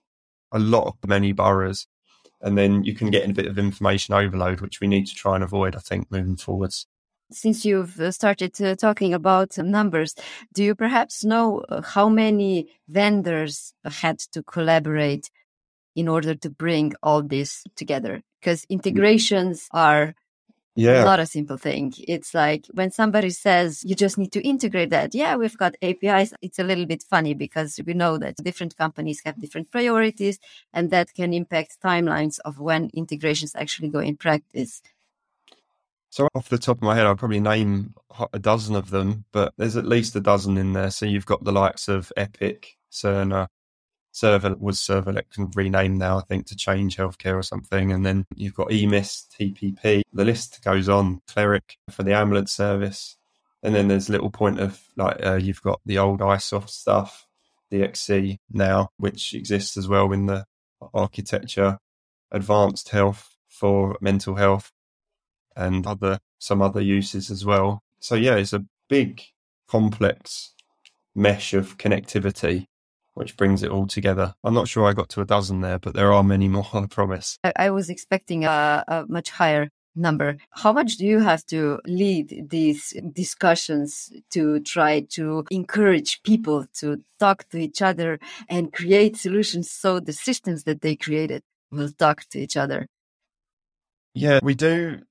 a 0.51 0.59
lot 0.59 0.87
of 0.87 1.09
many 1.09 1.31
boroughs. 1.31 1.87
And 2.41 2.57
then 2.57 2.83
you 2.83 2.95
can 2.95 3.11
get 3.11 3.29
a 3.29 3.33
bit 3.33 3.45
of 3.45 3.59
information 3.59 4.15
overload, 4.15 4.61
which 4.61 4.79
we 4.81 4.87
need 4.87 5.05
to 5.07 5.15
try 5.15 5.35
and 5.35 5.43
avoid, 5.43 5.75
I 5.75 5.79
think, 5.79 6.11
moving 6.11 6.37
forwards. 6.37 6.87
Since 7.31 7.63
you've 7.63 7.99
uh, 7.99 8.11
started 8.11 8.59
uh, 8.61 8.75
talking 8.75 9.13
about 9.13 9.57
numbers, 9.57 10.15
do 10.53 10.63
you 10.63 10.75
perhaps 10.75 11.23
know 11.23 11.59
uh, 11.69 11.81
how 11.81 12.09
many 12.09 12.67
vendors 12.89 13.73
had 13.85 14.19
to 14.33 14.43
collaborate 14.43 15.29
in 15.95 16.07
order 16.07 16.35
to 16.35 16.49
bring 16.49 16.93
all 17.01 17.21
this 17.21 17.63
together? 17.75 18.21
Because 18.39 18.65
integrations 18.69 19.67
are 19.71 20.15
yeah. 20.75 21.03
not 21.03 21.19
a 21.19 21.25
simple 21.25 21.57
thing. 21.57 21.93
It's 22.07 22.33
like 22.33 22.65
when 22.71 22.91
somebody 22.91 23.29
says 23.29 23.83
you 23.83 23.95
just 23.95 24.17
need 24.17 24.31
to 24.33 24.41
integrate 24.41 24.89
that. 24.91 25.13
Yeah, 25.13 25.35
we've 25.35 25.57
got 25.57 25.75
APIs. 25.81 26.33
It's 26.41 26.59
a 26.59 26.63
little 26.63 26.85
bit 26.85 27.03
funny 27.03 27.33
because 27.33 27.79
we 27.85 27.93
know 27.93 28.17
that 28.17 28.37
different 28.37 28.77
companies 28.77 29.21
have 29.25 29.39
different 29.39 29.71
priorities 29.71 30.39
and 30.73 30.89
that 30.91 31.13
can 31.13 31.33
impact 31.33 31.77
timelines 31.83 32.39
of 32.45 32.59
when 32.59 32.89
integrations 32.93 33.55
actually 33.55 33.89
go 33.89 33.99
in 33.99 34.17
practice. 34.17 34.81
So 36.09 36.27
off 36.35 36.49
the 36.49 36.57
top 36.57 36.77
of 36.77 36.83
my 36.83 36.95
head, 36.95 37.05
I'll 37.05 37.15
probably 37.15 37.39
name 37.39 37.93
a 38.33 38.39
dozen 38.39 38.75
of 38.75 38.89
them, 38.89 39.23
but 39.31 39.53
there's 39.57 39.77
at 39.77 39.85
least 39.85 40.15
a 40.15 40.19
dozen 40.19 40.57
in 40.57 40.73
there. 40.73 40.91
So 40.91 41.05
you've 41.05 41.25
got 41.25 41.43
the 41.45 41.53
likes 41.53 41.87
of 41.87 42.11
Epic, 42.17 42.77
Cerner, 42.91 43.47
Server 44.11 44.55
was 44.59 44.79
Servelec 44.79 45.25
rename 45.55 45.97
now, 45.97 46.17
I 46.17 46.21
think, 46.21 46.45
to 46.47 46.55
Change 46.55 46.97
Healthcare 46.97 47.35
or 47.35 47.43
something. 47.43 47.91
And 47.91 48.05
then 48.05 48.25
you've 48.35 48.53
got 48.53 48.71
EMIS, 48.71 49.27
TPP. 49.39 50.01
The 50.13 50.25
list 50.25 50.61
goes 50.63 50.89
on. 50.89 51.21
Cleric 51.27 51.77
for 51.89 52.03
the 52.03 52.13
ambulance 52.13 52.51
service. 52.51 53.17
And 53.63 53.73
then 53.75 53.87
there's 53.87 54.09
little 54.09 54.31
point 54.31 54.59
of 54.59 54.81
like 54.97 55.23
uh, 55.25 55.35
you've 55.35 55.61
got 55.61 55.79
the 55.85 55.97
old 55.97 56.19
iSoft 56.19 56.69
stuff, 56.69 57.27
DXC 57.71 58.39
now, 58.51 58.89
which 58.97 59.33
exists 59.33 59.77
as 59.77 59.87
well 59.87 60.11
in 60.11 60.25
the 60.25 60.45
architecture, 60.93 61.77
advanced 62.31 62.89
health 62.89 63.35
for 63.47 63.97
mental 64.01 64.35
health, 64.35 64.71
and 65.55 65.85
other 65.85 66.19
some 66.39 66.61
other 66.61 66.81
uses 66.81 67.29
as 67.29 67.45
well. 67.45 67.83
So 67.99 68.15
yeah, 68.15 68.35
it's 68.35 68.53
a 68.53 68.65
big, 68.89 69.21
complex 69.67 70.53
mesh 71.13 71.53
of 71.53 71.77
connectivity 71.77 72.65
which 73.13 73.37
brings 73.37 73.63
it 73.63 73.71
all 73.71 73.87
together. 73.87 74.33
I'm 74.43 74.53
not 74.53 74.67
sure 74.67 74.87
I 74.87 74.93
got 74.93 75.09
to 75.09 75.21
a 75.21 75.25
dozen 75.25 75.61
there, 75.61 75.79
but 75.79 75.93
there 75.93 76.13
are 76.13 76.23
many 76.23 76.47
more, 76.55 76.67
I 76.73 76.85
promise. 76.85 77.37
I, 77.55 77.69
was 77.69 77.89
expecting 77.89 78.45
a, 78.45 78.83
a 78.87 79.05
much 79.07 79.29
higher 79.29 79.69
number. 79.95 80.37
How 80.51 80.71
much 80.71 80.97
do 80.97 81.05
you 81.05 81.19
have 81.19 81.45
to 81.47 81.79
lead 81.85 82.49
these 82.49 82.93
discussions 83.11 84.11
to 84.31 84.59
try 84.61 85.01
to 85.11 85.45
encourage 85.51 86.23
people 86.23 86.65
to 86.75 87.03
talk 87.19 87.47
to 87.49 87.57
each 87.57 87.81
other 87.81 88.19
and 88.49 88.71
create 88.71 89.17
solutions 89.17 89.69
so 89.69 89.99
the 89.99 90.13
systems 90.13 90.63
that 90.63 90.81
they 90.81 90.95
created 90.95 91.43
will 91.71 91.91
talk 91.91 92.23
to 92.29 92.39
each 92.39 92.55
other? 92.55 92.87
Yeah, 94.13 94.39
we 94.43 94.55
do 94.55 95.01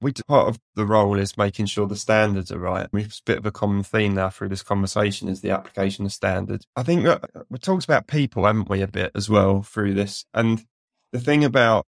we 0.00 0.12
part 0.28 0.48
of 0.48 0.58
the 0.74 0.86
role 0.86 1.18
is 1.18 1.36
making 1.36 1.66
sure 1.66 1.86
the 1.86 1.96
standards 1.96 2.52
are 2.52 2.58
right. 2.58 2.88
A 2.92 3.08
bit 3.24 3.38
of 3.38 3.46
a 3.46 3.52
common 3.52 3.82
theme 3.82 4.14
now 4.14 4.30
through 4.30 4.50
this 4.50 4.62
conversation 4.62 5.28
is 5.28 5.40
the 5.40 5.50
application 5.50 6.04
of 6.04 6.12
standards. 6.12 6.66
I 6.76 6.82
think 6.82 7.06
uh, 7.06 7.20
we 7.48 7.58
talked 7.58 7.84
about 7.84 8.06
people, 8.06 8.44
haven't 8.44 8.68
we, 8.68 8.82
a 8.82 8.88
bit 8.88 9.12
as 9.14 9.30
well 9.30 9.62
through 9.62 9.94
this. 9.94 10.24
And 10.34 10.64
the 11.12 11.20
thing 11.20 11.44
about 11.44 11.86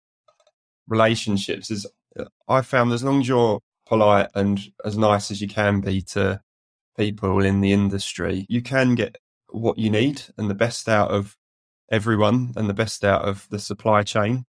relationships 0.87 1.71
is 1.71 1.87
uh, 2.19 2.25
I 2.47 2.61
found 2.61 2.91
as 2.91 3.03
long 3.03 3.21
as 3.21 3.27
you're 3.27 3.61
polite 3.85 4.29
and 4.35 4.59
as 4.83 4.97
nice 4.97 5.31
as 5.31 5.41
you 5.41 5.47
can 5.47 5.79
be 5.79 6.01
to 6.01 6.41
people 6.97 7.43
in 7.43 7.61
the 7.61 7.71
industry, 7.71 8.45
you 8.49 8.61
can 8.61 8.95
get 8.95 9.17
what 9.49 9.77
you 9.77 9.89
need 9.89 10.23
and 10.37 10.49
the 10.49 10.55
best 10.55 10.89
out 10.89 11.11
of 11.11 11.37
everyone 11.91 12.53
and 12.55 12.69
the 12.69 12.73
best 12.73 13.03
out 13.03 13.23
of 13.23 13.47
the 13.49 13.59
supply 13.59 14.03
chain. 14.03 14.45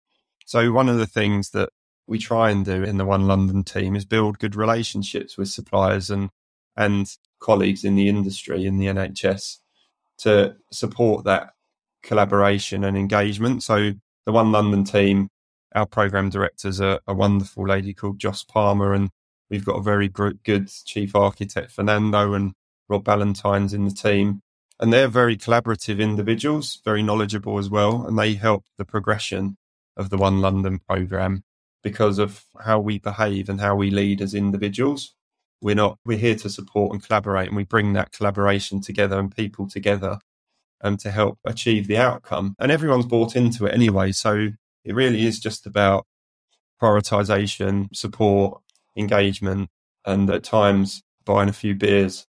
So 0.46 0.72
one 0.72 0.88
of 0.88 0.98
the 0.98 1.06
things 1.06 1.50
that 1.50 1.70
we 2.06 2.18
try 2.18 2.50
and 2.50 2.64
do 2.64 2.82
in 2.82 2.98
the 2.98 3.04
One 3.04 3.26
London 3.26 3.64
team 3.64 3.96
is 3.96 4.04
build 4.04 4.38
good 4.38 4.54
relationships 4.54 5.36
with 5.36 5.48
suppliers 5.48 6.10
and 6.10 6.30
and 6.76 7.10
colleagues 7.40 7.84
in 7.84 7.94
the 7.96 8.08
industry 8.08 8.66
in 8.66 8.78
the 8.78 8.86
NHS 8.86 9.58
to 10.18 10.56
support 10.70 11.24
that 11.24 11.50
collaboration 12.02 12.84
and 12.84 12.96
engagement. 12.96 13.62
So 13.62 13.92
the 14.24 14.32
One 14.32 14.52
London 14.52 14.84
team, 14.84 15.28
our 15.74 15.86
program 15.86 16.30
directors 16.30 16.80
are 16.80 17.00
a 17.06 17.14
wonderful 17.14 17.66
lady 17.66 17.94
called 17.94 18.18
Joss 18.18 18.44
Palmer, 18.44 18.92
and 18.92 19.10
we've 19.50 19.64
got 19.64 19.78
a 19.78 19.82
very 19.82 20.08
good 20.08 20.70
chief 20.84 21.14
architect 21.16 21.72
Fernando 21.72 22.34
and 22.34 22.52
Rob 22.88 23.04
Ballantyne's 23.04 23.74
in 23.74 23.84
the 23.84 23.94
team. 23.94 24.42
And 24.78 24.92
they're 24.92 25.08
very 25.08 25.38
collaborative 25.38 26.00
individuals, 26.00 26.80
very 26.84 27.02
knowledgeable 27.02 27.58
as 27.58 27.70
well, 27.70 28.06
and 28.06 28.18
they 28.18 28.34
help 28.34 28.64
the 28.76 28.84
progression 28.84 29.56
of 29.96 30.10
the 30.10 30.18
One 30.18 30.40
London 30.42 30.78
program 30.78 31.42
because 31.82 32.18
of 32.18 32.44
how 32.64 32.78
we 32.80 32.98
behave 32.98 33.48
and 33.48 33.60
how 33.60 33.76
we 33.76 33.90
lead 33.90 34.20
as 34.20 34.34
individuals. 34.34 35.14
We're 35.60 35.74
not, 35.74 35.98
we're 36.04 36.18
here 36.18 36.34
to 36.36 36.50
support 36.50 36.92
and 36.92 37.02
collaborate 37.02 37.48
and 37.48 37.56
we 37.56 37.64
bring 37.64 37.92
that 37.94 38.12
collaboration 38.12 38.80
together 38.80 39.18
and 39.18 39.34
people 39.34 39.68
together 39.68 40.18
um, 40.82 40.96
to 40.98 41.10
help 41.10 41.38
achieve 41.44 41.86
the 41.86 41.96
outcome. 41.96 42.54
And 42.58 42.70
everyone's 42.70 43.06
bought 43.06 43.36
into 43.36 43.66
it 43.66 43.74
anyway. 43.74 44.12
So 44.12 44.48
it 44.84 44.94
really 44.94 45.26
is 45.26 45.40
just 45.40 45.66
about 45.66 46.06
prioritization, 46.80 47.94
support, 47.94 48.60
engagement, 48.96 49.70
and 50.04 50.28
at 50.30 50.44
times 50.44 51.02
buying 51.24 51.48
a 51.48 51.54
few 51.54 51.74
beers. 51.74 52.26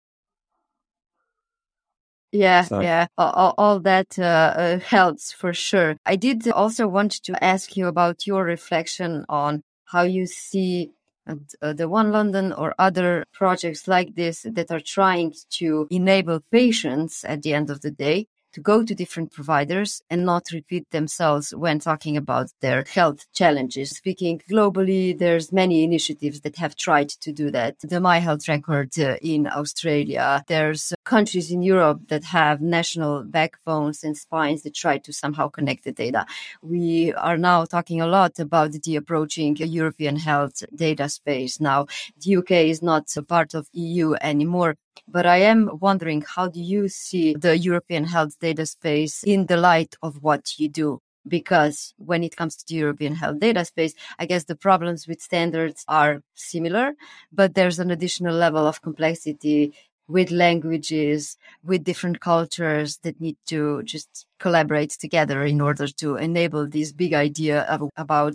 Yeah, 2.35 2.63
so. 2.63 2.81
yeah, 2.81 3.07
all, 3.17 3.53
all 3.57 3.79
that 3.81 4.19
uh, 4.19 4.23
uh, 4.23 4.79
helps 4.79 5.31
for 5.31 5.53
sure. 5.53 5.95
I 6.05 6.15
did 6.17 6.47
also 6.49 6.87
want 6.87 7.23
to 7.23 7.43
ask 7.43 7.77
you 7.77 7.87
about 7.87 8.27
your 8.27 8.43
reflection 8.43 9.25
on 9.29 9.63
how 9.85 10.03
you 10.03 10.25
see 10.25 10.91
uh, 11.27 11.73
the 11.73 11.87
One 11.87 12.11
London 12.11 12.51
or 12.51 12.75
other 12.77 13.23
projects 13.33 13.87
like 13.87 14.15
this 14.15 14.45
that 14.49 14.69
are 14.69 14.81
trying 14.81 15.33
to 15.51 15.87
enable 15.89 16.41
patients 16.51 17.23
at 17.23 17.41
the 17.41 17.53
end 17.53 17.69
of 17.69 17.81
the 17.81 17.91
day 17.91 18.27
to 18.55 18.61
go 18.61 18.83
to 18.83 18.95
different 18.95 19.33
providers 19.33 20.01
and 20.09 20.25
not 20.25 20.43
repeat 20.53 20.89
themselves 20.91 21.53
when 21.53 21.77
talking 21.77 22.15
about 22.15 22.47
their 22.61 22.85
health 22.87 23.25
challenges. 23.33 23.89
Speaking 23.89 24.41
globally, 24.49 25.17
there's 25.17 25.51
many 25.51 25.83
initiatives 25.83 26.39
that 26.39 26.55
have 26.55 26.73
tried 26.77 27.09
to 27.09 27.33
do 27.33 27.51
that. 27.51 27.75
The 27.81 27.99
My 27.99 28.19
Health 28.19 28.47
Record 28.47 28.97
uh, 28.97 29.17
in 29.21 29.45
Australia, 29.45 30.41
there's 30.47 30.93
countries 31.03 31.51
in 31.51 31.63
Europe 31.63 32.07
that 32.07 32.23
have 32.23 32.61
national 32.61 33.25
backbones 33.25 34.05
and 34.05 34.15
spines 34.15 34.63
that 34.63 34.73
try 34.73 34.99
to 34.99 35.11
somehow 35.11 35.49
connect 35.49 35.83
the 35.83 35.91
data. 35.91 36.25
We 36.61 37.13
are 37.13 37.37
now 37.37 37.65
talking 37.65 37.99
a 37.99 38.07
lot 38.07 38.39
about 38.39 38.71
the 38.71 38.95
approaching 38.95 39.57
European 39.57 40.15
health 40.15 40.63
data 40.73 41.09
space. 41.09 41.59
Now, 41.59 41.87
the 42.21 42.37
UK 42.37 42.51
is 42.73 42.81
not 42.81 43.05
a 43.17 43.21
part 43.21 43.53
of 43.53 43.67
EU 43.73 44.13
anymore, 44.21 44.75
but 45.07 45.25
I 45.25 45.37
am 45.37 45.69
wondering 45.79 46.23
how 46.35 46.47
do 46.47 46.59
you 46.59 46.87
see 46.89 47.33
the 47.33 47.57
European 47.57 48.05
health 48.05 48.39
data 48.39 48.65
space 48.65 49.23
in 49.23 49.45
the 49.45 49.57
light 49.57 49.95
of 50.01 50.21
what 50.21 50.57
you 50.57 50.69
do? 50.69 50.99
Because 51.27 51.93
when 51.97 52.23
it 52.23 52.35
comes 52.35 52.55
to 52.55 52.65
the 52.67 52.75
European 52.75 53.15
health 53.15 53.39
data 53.39 53.65
space, 53.65 53.93
I 54.19 54.25
guess 54.27 54.43
the 54.43 54.55
problems 54.55 55.07
with 55.07 55.21
standards 55.21 55.83
are 55.87 56.21
similar, 56.35 56.93
but 57.33 57.55
there's 57.55 57.79
an 57.79 57.89
additional 57.89 58.35
level 58.35 58.67
of 58.67 58.81
complexity 58.81 59.73
with 60.07 60.31
languages, 60.31 61.37
with 61.63 61.83
different 61.83 62.19
cultures 62.19 62.99
that 63.03 63.19
need 63.19 63.37
to 63.47 63.81
just 63.83 64.27
collaborate 64.39 64.91
together 64.91 65.43
in 65.43 65.59
order 65.61 65.87
to 65.87 66.15
enable 66.17 66.67
this 66.67 66.91
big 66.93 67.13
idea 67.13 67.61
of, 67.63 67.89
about 67.97 68.33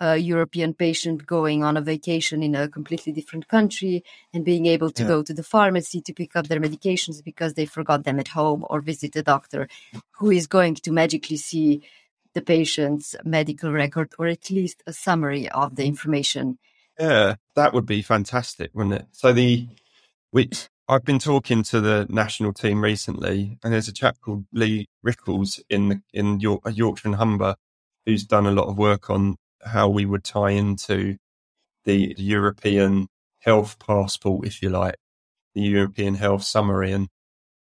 a 0.00 0.16
European 0.16 0.74
patient 0.74 1.26
going 1.26 1.62
on 1.62 1.76
a 1.76 1.80
vacation 1.80 2.42
in 2.42 2.54
a 2.54 2.68
completely 2.68 3.12
different 3.12 3.46
country 3.48 4.02
and 4.32 4.44
being 4.44 4.66
able 4.66 4.90
to 4.90 5.02
yeah. 5.02 5.08
go 5.08 5.22
to 5.22 5.34
the 5.34 5.42
pharmacy 5.42 6.00
to 6.00 6.12
pick 6.12 6.34
up 6.34 6.48
their 6.48 6.60
medications 6.60 7.22
because 7.22 7.54
they 7.54 7.66
forgot 7.66 8.04
them 8.04 8.18
at 8.18 8.28
home 8.28 8.64
or 8.70 8.80
visit 8.80 9.14
a 9.16 9.22
doctor 9.22 9.68
who 10.12 10.30
is 10.30 10.46
going 10.46 10.74
to 10.74 10.90
magically 10.90 11.36
see 11.36 11.82
the 12.32 12.40
patient's 12.40 13.14
medical 13.24 13.70
record 13.72 14.10
or 14.18 14.26
at 14.26 14.50
least 14.50 14.82
a 14.86 14.92
summary 14.92 15.48
of 15.50 15.76
the 15.76 15.84
information. 15.84 16.58
Yeah, 16.98 17.36
that 17.54 17.72
would 17.72 17.86
be 17.86 18.02
fantastic, 18.02 18.70
wouldn't 18.74 18.94
it? 18.94 19.06
So 19.12 19.32
the 19.32 19.68
which 20.30 20.68
I've 20.88 21.04
been 21.04 21.18
talking 21.18 21.62
to 21.64 21.80
the 21.80 22.06
national 22.08 22.52
team 22.52 22.82
recently, 22.82 23.58
and 23.62 23.72
there's 23.72 23.88
a 23.88 23.92
chap 23.92 24.16
called 24.20 24.44
Lee 24.52 24.88
Rickles 25.04 25.60
in 25.68 25.88
the, 25.88 26.02
in 26.12 26.40
York, 26.40 26.62
uh, 26.66 26.70
Yorkshire 26.70 27.08
and 27.08 27.16
Humber 27.16 27.56
who's 28.06 28.24
done 28.24 28.46
a 28.46 28.50
lot 28.50 28.68
of 28.68 28.76
work 28.76 29.10
on 29.10 29.36
how 29.64 29.88
we 29.88 30.06
would 30.06 30.24
tie 30.24 30.50
into 30.50 31.16
the, 31.84 32.14
European 32.18 33.08
health 33.40 33.78
passport, 33.78 34.46
if 34.46 34.62
you 34.62 34.68
like, 34.68 34.96
the 35.54 35.62
European 35.62 36.14
health 36.14 36.44
summary. 36.44 36.92
And 36.92 37.08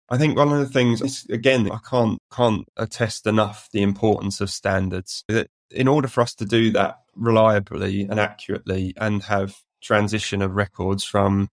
I 0.09 0.19
think 0.19 0.37
one 0.37 0.53
of 0.53 0.59
the 0.59 0.69
things, 0.69 1.03
is, 1.03 1.27
again, 1.31 1.71
I 1.71 1.79
can't 1.89 2.19
can't 2.33 2.67
attest 2.77 3.27
enough 3.27 3.69
the 3.73 3.83
importance 3.83 4.41
of 4.41 4.51
standards. 4.51 5.25
That 5.29 5.49
in 5.71 5.89
order 5.89 6.09
for 6.09 6.21
us 6.21 6.35
to 6.37 6.45
do 6.45 6.71
that 6.73 6.99
reliably 7.15 8.03
and 8.03 8.19
accurately, 8.21 8.95
and 8.97 9.23
have 9.25 9.57
transition 9.83 10.43
of 10.43 10.55
records 10.55 11.05
from 11.05 11.49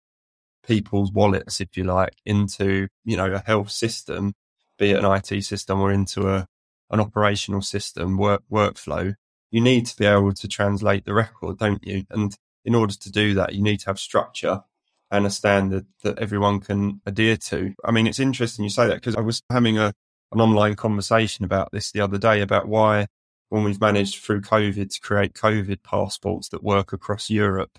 people's 0.65 1.11
wallets, 1.11 1.61
if 1.61 1.75
you 1.75 1.83
like, 1.83 2.15
into 2.25 2.87
you 3.03 3.17
know 3.17 3.33
a 3.33 3.39
health 3.45 3.71
system, 3.71 4.33
be 4.77 4.91
it 4.91 5.03
an 5.03 5.11
IT 5.11 5.43
system 5.43 5.81
or 5.81 5.91
into 5.91 6.29
a 6.29 6.47
an 6.89 6.99
operational 6.99 7.61
system 7.61 8.17
work 8.17 8.43
workflow, 8.51 9.15
you 9.53 9.61
need 9.61 9.85
to 9.85 9.95
be 9.95 10.05
able 10.05 10.33
to 10.33 10.47
translate 10.47 11.05
the 11.05 11.13
record, 11.13 11.59
don't 11.59 11.85
you? 11.85 12.03
And 12.09 12.35
in 12.65 12.73
order 12.73 12.95
to 12.95 13.11
do 13.11 13.35
that, 13.35 13.53
you 13.53 13.61
need 13.61 13.81
to 13.81 13.85
have 13.85 13.99
structure 13.99 14.63
and 15.11 15.27
a 15.27 15.29
standard 15.29 15.85
that 16.01 16.17
everyone 16.17 16.59
can 16.59 17.01
adhere 17.05 17.37
to. 17.37 17.75
I 17.85 17.91
mean, 17.91 18.07
it's 18.07 18.19
interesting 18.19 18.63
you 18.63 18.71
say 18.71 18.87
that 18.87 18.95
because 18.95 19.15
I 19.15 19.21
was 19.21 19.43
having 19.51 19.77
a 19.77 19.93
an 20.31 20.41
online 20.41 20.73
conversation 20.73 21.45
about 21.45 21.71
this 21.71 21.91
the 21.91 22.01
other 22.01 22.17
day 22.17 22.41
about 22.41 22.67
why 22.67 23.05
when 23.49 23.63
we've 23.63 23.79
managed 23.79 24.23
through 24.23 24.41
COVID 24.41 24.89
to 24.89 24.99
create 24.99 25.33
COVID 25.33 25.83
passports 25.83 26.49
that 26.49 26.63
work 26.63 26.91
across 26.91 27.29
Europe, 27.29 27.77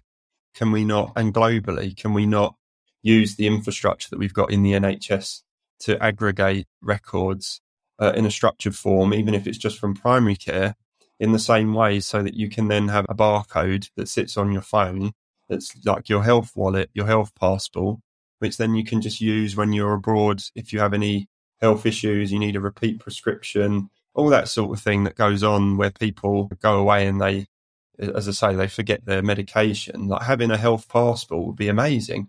can 0.55 0.71
we 0.71 0.85
not, 0.85 1.13
and 1.17 1.35
globally, 1.35 1.97
can 1.97 2.15
we 2.15 2.27
not 2.27 2.55
use 3.03 3.35
the 3.35 3.49
infrastructure 3.49 4.09
that 4.11 4.21
we've 4.21 4.33
got 4.33 4.53
in 4.53 4.63
the 4.63 4.71
NHS 4.71 5.43
to 5.81 6.01
aggregate 6.01 6.69
records 6.81 7.61
uh, 7.99 8.13
in 8.15 8.25
a 8.25 8.31
structured 8.31 8.77
form, 8.77 9.13
even 9.13 9.35
if 9.35 9.49
it's 9.49 9.59
just 9.59 9.81
from 9.81 9.97
primary 9.97 10.37
care, 10.37 10.77
in 11.21 11.33
the 11.33 11.39
same 11.39 11.75
way 11.75 12.01
so 12.01 12.23
that 12.23 12.35
you 12.35 12.49
can 12.49 12.69
then 12.69 12.89
have 12.89 13.07
a 13.09 13.15
barcode 13.15 13.89
that 13.97 14.09
sits 14.09 14.37
on 14.37 14.53
your 14.53 14.63
phone 14.63 15.13
that's 15.49 15.75
like 15.85 16.09
your 16.09 16.25
health 16.25 16.53
wallet, 16.57 16.91
your 16.95 17.07
health 17.07 17.33
passport, 17.39 17.99
which 18.39 18.57
then 18.57 18.75
you 18.75 18.85
can 18.85 19.01
just 19.01 19.21
use 19.21 19.57
when 19.57 19.73
you're 19.73 19.95
abroad 19.95 20.43
if 20.55 20.73
you 20.73 20.81
have 20.81 20.95
any 20.95 21.29
health 21.61 21.87
issues, 21.87 22.33
you 22.33 22.39
need 22.39 22.57
a 22.57 22.61
repeat 22.61 22.99
prescription, 22.99 23.91
all 24.15 24.29
that 24.29 24.49
sort 24.49 24.77
of 24.77 24.83
thing 24.83 25.05
that 25.05 25.17
goes 25.17 25.43
on 25.43 25.77
where 25.77 25.91
people 25.91 26.51
go 26.61 26.79
away 26.79 27.07
and 27.07 27.21
they, 27.21 27.47
as 27.99 28.29
I 28.29 28.33
say, 28.33 28.55
they 28.55 28.69
forget 28.69 29.05
their 29.05 29.23
medication. 29.23 30.09
Like 30.09 30.23
having 30.23 30.51
a 30.51 30.57
health 30.57 30.89
passport 30.89 31.47
would 31.47 31.57
be 31.57 31.69
amazing. 31.69 32.29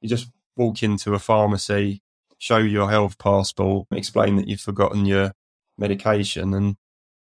You 0.00 0.08
just 0.08 0.28
walk 0.56 0.82
into 0.82 1.14
a 1.14 1.18
pharmacy, 1.18 2.02
show 2.38 2.58
your 2.58 2.90
health 2.90 3.18
passport, 3.18 3.86
explain 3.92 4.36
that 4.36 4.48
you've 4.48 4.60
forgotten 4.60 5.06
your 5.06 5.32
medication, 5.78 6.52
and 6.54 6.76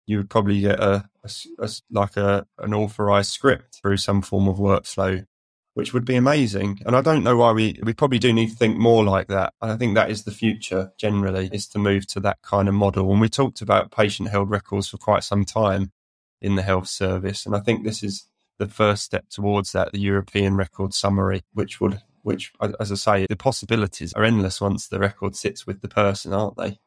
you 0.09 0.17
would 0.17 0.29
probably 0.29 0.59
get 0.59 0.79
a, 0.79 1.07
a, 1.23 1.29
a, 1.59 1.69
like 1.91 2.17
a 2.17 2.47
an 2.57 2.73
authorized 2.73 3.31
script 3.31 3.75
through 3.75 3.97
some 3.97 4.23
form 4.23 4.47
of 4.47 4.57
workflow, 4.57 5.23
which 5.75 5.93
would 5.93 6.03
be 6.03 6.15
amazing. 6.15 6.79
And 6.83 6.95
I 6.95 7.01
don't 7.01 7.23
know 7.23 7.37
why 7.37 7.51
we 7.51 7.79
we 7.83 7.93
probably 7.93 8.17
do 8.17 8.33
need 8.33 8.49
to 8.49 8.55
think 8.55 8.75
more 8.75 9.03
like 9.03 9.27
that. 9.27 9.53
I 9.61 9.75
think 9.75 9.93
that 9.93 10.09
is 10.09 10.23
the 10.23 10.31
future 10.31 10.91
generally 10.97 11.51
is 11.53 11.67
to 11.67 11.79
move 11.79 12.07
to 12.07 12.19
that 12.21 12.41
kind 12.41 12.67
of 12.67 12.73
model. 12.73 13.11
And 13.11 13.21
we 13.21 13.29
talked 13.29 13.61
about 13.61 13.91
patient 13.91 14.29
held 14.29 14.49
records 14.49 14.87
for 14.87 14.97
quite 14.97 15.23
some 15.23 15.45
time 15.45 15.91
in 16.41 16.55
the 16.55 16.63
health 16.63 16.87
service, 16.87 17.45
and 17.45 17.55
I 17.55 17.59
think 17.59 17.83
this 17.83 18.01
is 18.01 18.25
the 18.57 18.67
first 18.67 19.03
step 19.03 19.29
towards 19.29 19.73
that, 19.73 19.91
the 19.91 19.99
European 19.99 20.55
record 20.55 20.93
summary, 20.93 21.43
which 21.53 21.79
would 21.79 22.01
which, 22.23 22.51
as 22.79 22.91
I 22.91 22.95
say, 22.95 23.25
the 23.29 23.35
possibilities 23.35 24.13
are 24.13 24.23
endless 24.23 24.59
once 24.59 24.87
the 24.87 24.99
record 24.99 25.35
sits 25.35 25.67
with 25.67 25.81
the 25.81 25.87
person, 25.87 26.33
aren't 26.33 26.57
they? 26.57 26.79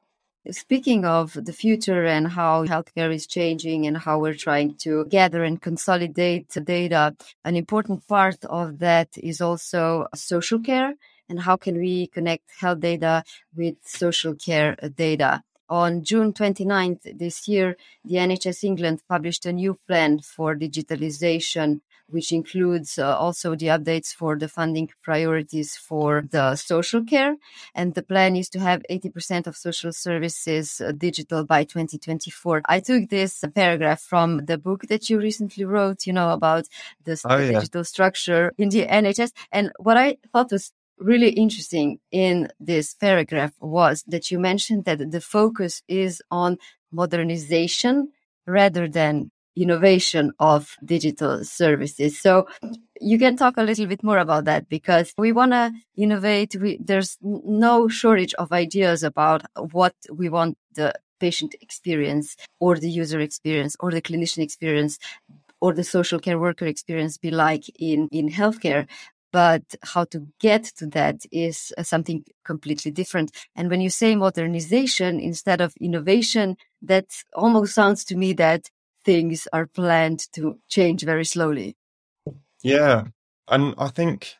Speaking 0.51 1.05
of 1.05 1.35
the 1.35 1.53
future 1.53 2.05
and 2.05 2.27
how 2.27 2.67
healthcare 2.67 3.15
is 3.15 3.29
changing 3.29 3.87
and 3.87 3.97
how 3.97 4.19
we're 4.19 4.35
trying 4.35 4.75
to 4.79 5.05
gather 5.05 5.45
and 5.45 5.63
consolidate 5.63 6.49
data, 6.65 7.15
an 7.45 7.55
important 7.55 8.09
part 8.09 8.45
of 8.47 8.81
that 8.81 9.11
is 9.17 9.41
also 9.41 10.09
social 10.17 10.59
care 10.59 10.95
and 11.29 11.43
how 11.43 11.57
can 11.57 11.79
we 11.79 12.09
connect 12.09 12.51
health 12.59 12.81
data 12.81 13.23
with 13.57 13.77
social 13.85 14.35
care 14.35 14.75
data. 14.97 15.45
On 15.69 16.03
June 16.03 16.33
29th 16.33 17.17
this 17.17 17.47
year, 17.47 17.77
the 18.05 18.17
NHS 18.17 18.65
England 18.65 19.01
published 19.09 19.47
a 19.47 19.53
new 19.53 19.79
plan 19.87 20.19
for 20.19 20.57
digitalization 20.57 21.83
which 22.13 22.33
includes 22.33 22.99
uh, 22.99 23.17
also 23.17 23.55
the 23.55 23.67
updates 23.67 24.15
for 24.15 24.39
the 24.39 24.49
funding 24.49 24.89
priorities 25.03 25.77
for 25.77 26.25
the 26.31 26.55
social 26.57 27.03
care. 27.05 27.37
And 27.75 27.95
the 27.95 28.03
plan 28.03 28.37
is 28.37 28.49
to 28.51 28.61
have 28.61 28.83
80% 28.91 29.47
of 29.47 29.57
social 29.57 29.93
services 29.93 30.81
uh, 30.81 30.93
digital 30.93 31.45
by 31.45 31.65
2024. 31.65 32.63
I 32.67 32.81
took 32.81 33.09
this 33.09 33.43
paragraph 33.55 34.01
from 34.01 34.45
the 34.47 34.59
book 34.59 34.83
that 34.89 35.09
you 35.09 35.19
recently 35.19 35.65
wrote, 35.65 36.07
you 36.07 36.13
know, 36.13 36.31
about 36.31 36.69
the, 37.05 37.21
oh, 37.25 37.39
yeah. 37.39 37.53
digital 37.53 37.85
structure 37.85 38.53
in 38.59 38.69
the 38.69 38.87
NHS. 38.87 39.33
And 39.51 39.73
what 39.79 39.97
I 39.97 40.19
thought 40.33 40.53
was 40.53 40.73
really 40.99 41.31
interesting 41.31 41.99
in 42.11 42.49
this 42.61 42.95
paragraph 42.95 43.53
was 43.61 44.05
that 44.07 44.31
you 44.31 44.39
mentioned 44.39 44.85
that 44.85 45.11
the 45.11 45.21
focus 45.21 45.83
is 45.89 46.23
on 46.31 46.59
modernization 46.93 48.13
rather 48.47 48.89
than 48.89 49.31
innovation 49.57 50.33
of 50.39 50.77
digital 50.85 51.45
services. 51.45 52.21
So 52.21 52.47
you 53.01 53.19
can 53.19 53.37
talk 53.37 53.55
a 53.57 53.63
little 53.63 53.87
bit 53.87 54.03
more 54.03 54.19
about 54.19 54.45
that 54.45 54.69
because 54.69 55.13
we 55.19 55.33
want 55.33 55.53
to 55.53 55.73
innovate. 55.97 56.57
We, 56.57 56.79
there's 56.81 57.19
no 57.23 57.89
shortage 57.89 58.35
of 58.35 58.53
ideas 58.53 59.03
about 59.03 59.43
what 59.73 59.95
we 60.11 60.29
want 60.29 60.57
the 60.75 60.95
patient 61.21 61.55
experience 61.61 62.37
or 62.61 62.77
the 62.77 62.91
user 62.91 63.21
experience 63.21 63.77
or 63.81 63.91
the 63.91 64.03
clinician 64.03 64.43
experience 64.43 64.99
or 65.61 65.73
the 65.73 65.85
social 65.85 66.19
care 66.19 66.39
worker 66.39 66.67
experience 66.67 67.19
be 67.19 67.31
like 67.31 67.65
in, 67.79 68.09
in 68.11 68.29
healthcare. 68.29 68.89
but 69.33 69.63
how 69.83 70.05
to 70.05 70.29
get 70.41 70.65
to 70.77 70.87
that 70.87 71.25
is 71.33 71.73
uh, 71.79 71.83
something 71.83 72.23
completely 72.45 72.91
different. 72.91 73.31
And 73.57 73.71
when 73.71 73.81
you 73.81 73.91
say 73.91 74.15
modernization 74.15 75.19
instead 75.19 75.61
of 75.61 75.75
innovation, 75.81 76.57
that 76.83 77.07
almost 77.35 77.75
sounds 77.75 78.05
to 78.07 78.17
me 78.17 78.35
that 78.35 78.69
things 79.05 79.49
are 79.53 79.67
planned 79.67 80.27
to 80.33 80.59
change 80.69 81.03
very 81.03 81.25
slowly. 81.25 81.77
Yeah. 82.63 83.05
And 83.49 83.75
I 83.79 83.89
think 83.89 84.35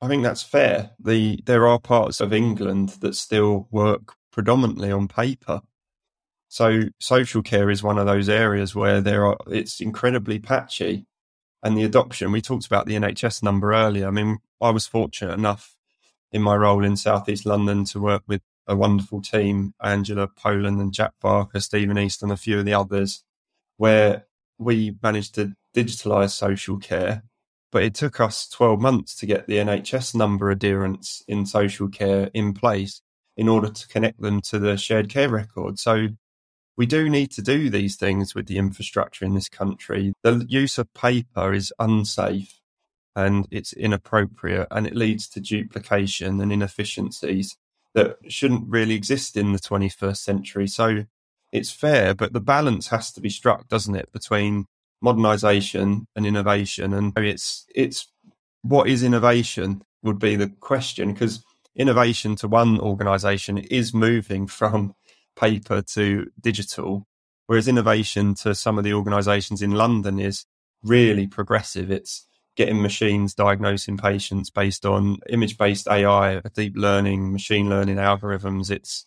I 0.00 0.08
think 0.08 0.22
that's 0.22 0.42
fair. 0.42 0.90
The 0.98 1.40
there 1.46 1.66
are 1.66 1.80
parts 1.80 2.20
of 2.20 2.32
England 2.32 2.90
that 3.00 3.14
still 3.14 3.68
work 3.70 4.14
predominantly 4.30 4.92
on 4.92 5.08
paper. 5.08 5.62
So 6.48 6.82
social 7.00 7.42
care 7.42 7.70
is 7.70 7.82
one 7.82 7.98
of 7.98 8.06
those 8.06 8.28
areas 8.28 8.74
where 8.74 9.00
there 9.00 9.26
are 9.26 9.36
it's 9.48 9.80
incredibly 9.80 10.38
patchy 10.38 11.06
and 11.62 11.76
the 11.76 11.84
adoption. 11.84 12.32
We 12.32 12.42
talked 12.42 12.66
about 12.66 12.86
the 12.86 12.94
NHS 12.94 13.42
number 13.42 13.72
earlier. 13.72 14.06
I 14.06 14.10
mean, 14.10 14.38
I 14.60 14.70
was 14.70 14.86
fortunate 14.86 15.34
enough 15.34 15.76
in 16.30 16.42
my 16.42 16.54
role 16.54 16.84
in 16.84 16.96
Southeast 16.96 17.46
London 17.46 17.84
to 17.86 18.00
work 18.00 18.22
with 18.26 18.42
a 18.66 18.76
wonderful 18.76 19.22
team, 19.22 19.74
Angela 19.82 20.28
Poland 20.28 20.80
and 20.80 20.92
Jack 20.92 21.12
Barker, 21.20 21.60
Stephen 21.60 21.98
East, 21.98 22.22
and 22.22 22.32
a 22.32 22.36
few 22.36 22.58
of 22.58 22.64
the 22.64 22.74
others, 22.74 23.22
where 23.76 24.26
we 24.58 24.96
managed 25.02 25.34
to 25.36 25.52
digitalise 25.74 26.30
social 26.30 26.78
care. 26.78 27.22
But 27.72 27.82
it 27.82 27.94
took 27.94 28.20
us 28.20 28.48
12 28.48 28.80
months 28.80 29.16
to 29.16 29.26
get 29.26 29.46
the 29.46 29.56
NHS 29.56 30.14
number 30.14 30.50
adherence 30.50 31.22
in 31.28 31.44
social 31.44 31.88
care 31.88 32.30
in 32.32 32.54
place 32.54 33.02
in 33.36 33.48
order 33.48 33.68
to 33.68 33.88
connect 33.88 34.20
them 34.20 34.40
to 34.42 34.58
the 34.58 34.76
shared 34.76 35.10
care 35.10 35.28
record. 35.28 35.78
So 35.78 36.08
we 36.76 36.86
do 36.86 37.08
need 37.08 37.30
to 37.32 37.42
do 37.42 37.70
these 37.70 37.96
things 37.96 38.34
with 38.34 38.46
the 38.46 38.58
infrastructure 38.58 39.24
in 39.24 39.34
this 39.34 39.48
country. 39.48 40.12
The 40.22 40.44
use 40.48 40.78
of 40.78 40.92
paper 40.94 41.52
is 41.52 41.72
unsafe 41.78 42.60
and 43.14 43.48
it's 43.50 43.72
inappropriate 43.72 44.68
and 44.70 44.86
it 44.86 44.94
leads 44.94 45.28
to 45.30 45.40
duplication 45.40 46.40
and 46.40 46.52
inefficiencies 46.52 47.56
that 47.94 48.18
shouldn't 48.28 48.68
really 48.68 48.94
exist 48.94 49.36
in 49.36 49.52
the 49.52 49.58
21st 49.58 50.18
century. 50.18 50.66
So 50.66 51.04
it's 51.56 51.70
fair, 51.70 52.14
but 52.14 52.32
the 52.32 52.40
balance 52.40 52.88
has 52.88 53.12
to 53.12 53.20
be 53.20 53.30
struck, 53.30 53.68
doesn't 53.68 53.94
it, 53.94 54.12
between 54.12 54.66
modernization 55.00 56.06
and 56.14 56.26
innovation. 56.26 56.92
And 56.92 57.12
it's, 57.16 57.66
it's 57.74 58.06
what 58.62 58.88
is 58.88 59.02
innovation 59.02 59.82
would 60.02 60.18
be 60.18 60.36
the 60.36 60.48
question 60.48 61.12
because 61.12 61.44
innovation 61.74 62.36
to 62.36 62.48
one 62.48 62.78
organization 62.80 63.58
is 63.58 63.94
moving 63.94 64.46
from 64.58 64.94
paper 65.36 65.82
to 65.82 66.30
digital, 66.40 67.06
whereas 67.46 67.68
innovation 67.68 68.34
to 68.34 68.54
some 68.54 68.78
of 68.78 68.84
the 68.84 68.94
organizations 68.94 69.62
in 69.62 69.72
London 69.72 70.18
is 70.18 70.44
really 70.82 71.26
progressive. 71.26 71.90
It's 71.90 72.26
getting 72.56 72.80
machines 72.80 73.34
diagnosing 73.34 73.98
patients 73.98 74.50
based 74.50 74.86
on 74.86 75.18
image 75.28 75.58
based 75.58 75.86
AI, 75.88 76.40
deep 76.54 76.74
learning, 76.76 77.32
machine 77.32 77.68
learning 77.68 77.96
algorithms. 77.96 78.70
It's 78.70 79.04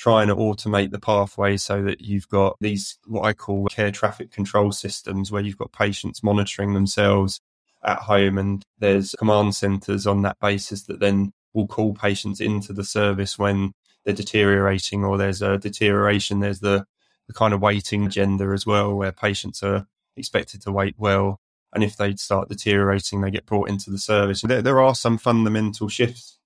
trying 0.00 0.28
to 0.28 0.34
automate 0.34 0.90
the 0.90 0.98
pathway 0.98 1.58
so 1.58 1.82
that 1.82 2.00
you've 2.00 2.28
got 2.30 2.56
these, 2.58 2.98
what 3.06 3.26
I 3.26 3.34
call 3.34 3.66
care 3.66 3.90
traffic 3.90 4.32
control 4.32 4.72
systems, 4.72 5.30
where 5.30 5.42
you've 5.42 5.58
got 5.58 5.72
patients 5.72 6.22
monitoring 6.22 6.72
themselves 6.72 7.38
at 7.84 7.98
home 7.98 8.38
and 8.38 8.62
there's 8.78 9.14
command 9.18 9.54
centers 9.54 10.06
on 10.06 10.22
that 10.22 10.38
basis 10.40 10.84
that 10.84 11.00
then 11.00 11.32
will 11.52 11.66
call 11.66 11.92
patients 11.92 12.40
into 12.40 12.72
the 12.72 12.82
service 12.82 13.38
when 13.38 13.72
they're 14.06 14.14
deteriorating 14.14 15.04
or 15.04 15.18
there's 15.18 15.42
a 15.42 15.58
deterioration. 15.58 16.40
There's 16.40 16.60
the, 16.60 16.86
the 17.26 17.34
kind 17.34 17.52
of 17.52 17.60
waiting 17.60 18.06
agenda 18.06 18.46
as 18.52 18.64
well, 18.64 18.94
where 18.94 19.12
patients 19.12 19.62
are 19.62 19.86
expected 20.16 20.62
to 20.62 20.72
wait 20.72 20.94
well. 20.96 21.40
And 21.74 21.84
if 21.84 21.98
they 21.98 22.14
start 22.16 22.48
deteriorating, 22.48 23.20
they 23.20 23.30
get 23.30 23.44
brought 23.44 23.68
into 23.68 23.90
the 23.90 23.98
service. 23.98 24.40
There, 24.40 24.62
there 24.62 24.80
are 24.80 24.94
some 24.94 25.18
fundamental 25.18 25.90
shifts 25.90 26.38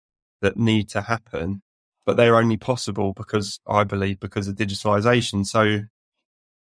that 0.42 0.56
need 0.56 0.88
to 0.88 1.02
happen, 1.02 1.62
but 2.06 2.16
they're 2.16 2.36
only 2.36 2.56
possible 2.56 3.12
because 3.14 3.60
I 3.66 3.84
believe 3.84 4.20
because 4.20 4.48
of 4.48 4.56
digitalization. 4.56 5.46
So 5.46 5.80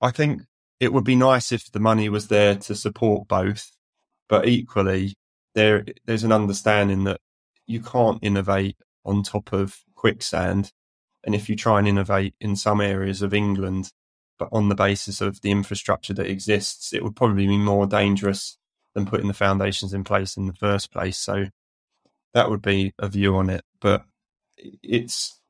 I 0.01 0.11
think 0.11 0.43
it 0.81 0.93
would 0.93 1.05
be 1.05 1.17
nice 1.17 1.53
if 1.53 1.71
the 1.71 1.81
money 1.81 2.09
was 2.09 2.29
there 2.29 2.57
to 2.57 2.75
support 2.75 3.29
both, 3.29 3.71
but 4.29 4.49
equally 4.49 5.15
there, 5.55 5.85
there's 6.07 6.25
an 6.25 6.33
understanding 6.33 7.05
that 7.05 7.21
you 7.67 7.81
can't 7.81 8.19
innovate 8.23 8.77
on 9.05 9.23
top 9.23 9.53
of 9.53 9.79
quicksand. 9.95 10.71
And 11.25 11.35
if 11.35 11.49
you 11.49 11.57
try 11.57 11.79
and 11.79 11.89
innovate 11.89 12.35
in 12.41 12.57
some 12.57 12.81
areas 12.81 13.23
of 13.23 13.35
England, 13.35 13.91
but 14.39 14.49
on 14.53 14.71
the 14.71 14.75
basis 14.75 15.21
of 15.21 15.43
the 15.43 15.51
infrastructure 15.51 16.15
that 16.15 16.27
exists, 16.27 16.95
it 16.95 17.05
would 17.05 17.15
probably 17.15 17.47
be 17.47 17.59
more 17.59 17.87
dangerous 17.87 18.57
than 18.95 19.07
putting 19.07 19.29
the 19.29 19.35
foundations 19.35 19.93
in 19.93 20.03
place 20.03 20.37
in 20.37 20.47
the 20.47 20.55
first 20.55 20.91
place. 20.91 21.19
So 21.19 21.47
that 22.33 22.49
would 22.49 22.63
be 22.63 22.93
a 22.99 23.09
view 23.09 23.37
on 23.37 23.51
it. 23.51 23.63
But 23.81 24.05
it's 24.83 25.41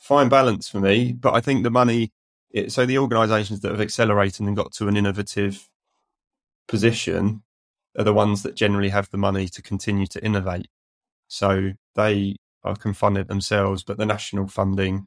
fine 0.00 0.28
balance 0.28 0.68
for 0.68 0.80
me. 0.80 1.12
But 1.12 1.34
I 1.34 1.40
think 1.40 1.62
the 1.62 1.70
money, 1.70 2.12
it, 2.50 2.72
so 2.72 2.86
the 2.86 2.98
organisations 2.98 3.60
that 3.60 3.70
have 3.70 3.80
accelerated 3.80 4.46
and 4.46 4.56
got 4.56 4.72
to 4.72 4.88
an 4.88 4.96
innovative 4.96 5.68
position 6.68 7.42
are 7.98 8.04
the 8.04 8.14
ones 8.14 8.42
that 8.42 8.54
generally 8.54 8.90
have 8.90 9.10
the 9.10 9.18
money 9.18 9.48
to 9.48 9.62
continue 9.62 10.06
to 10.06 10.24
innovate. 10.24 10.68
So 11.28 11.72
they 11.94 12.36
are, 12.64 12.76
can 12.76 12.94
fund 12.94 13.18
it 13.18 13.28
themselves, 13.28 13.82
but 13.84 13.98
the 13.98 14.06
national 14.06 14.48
funding 14.48 15.06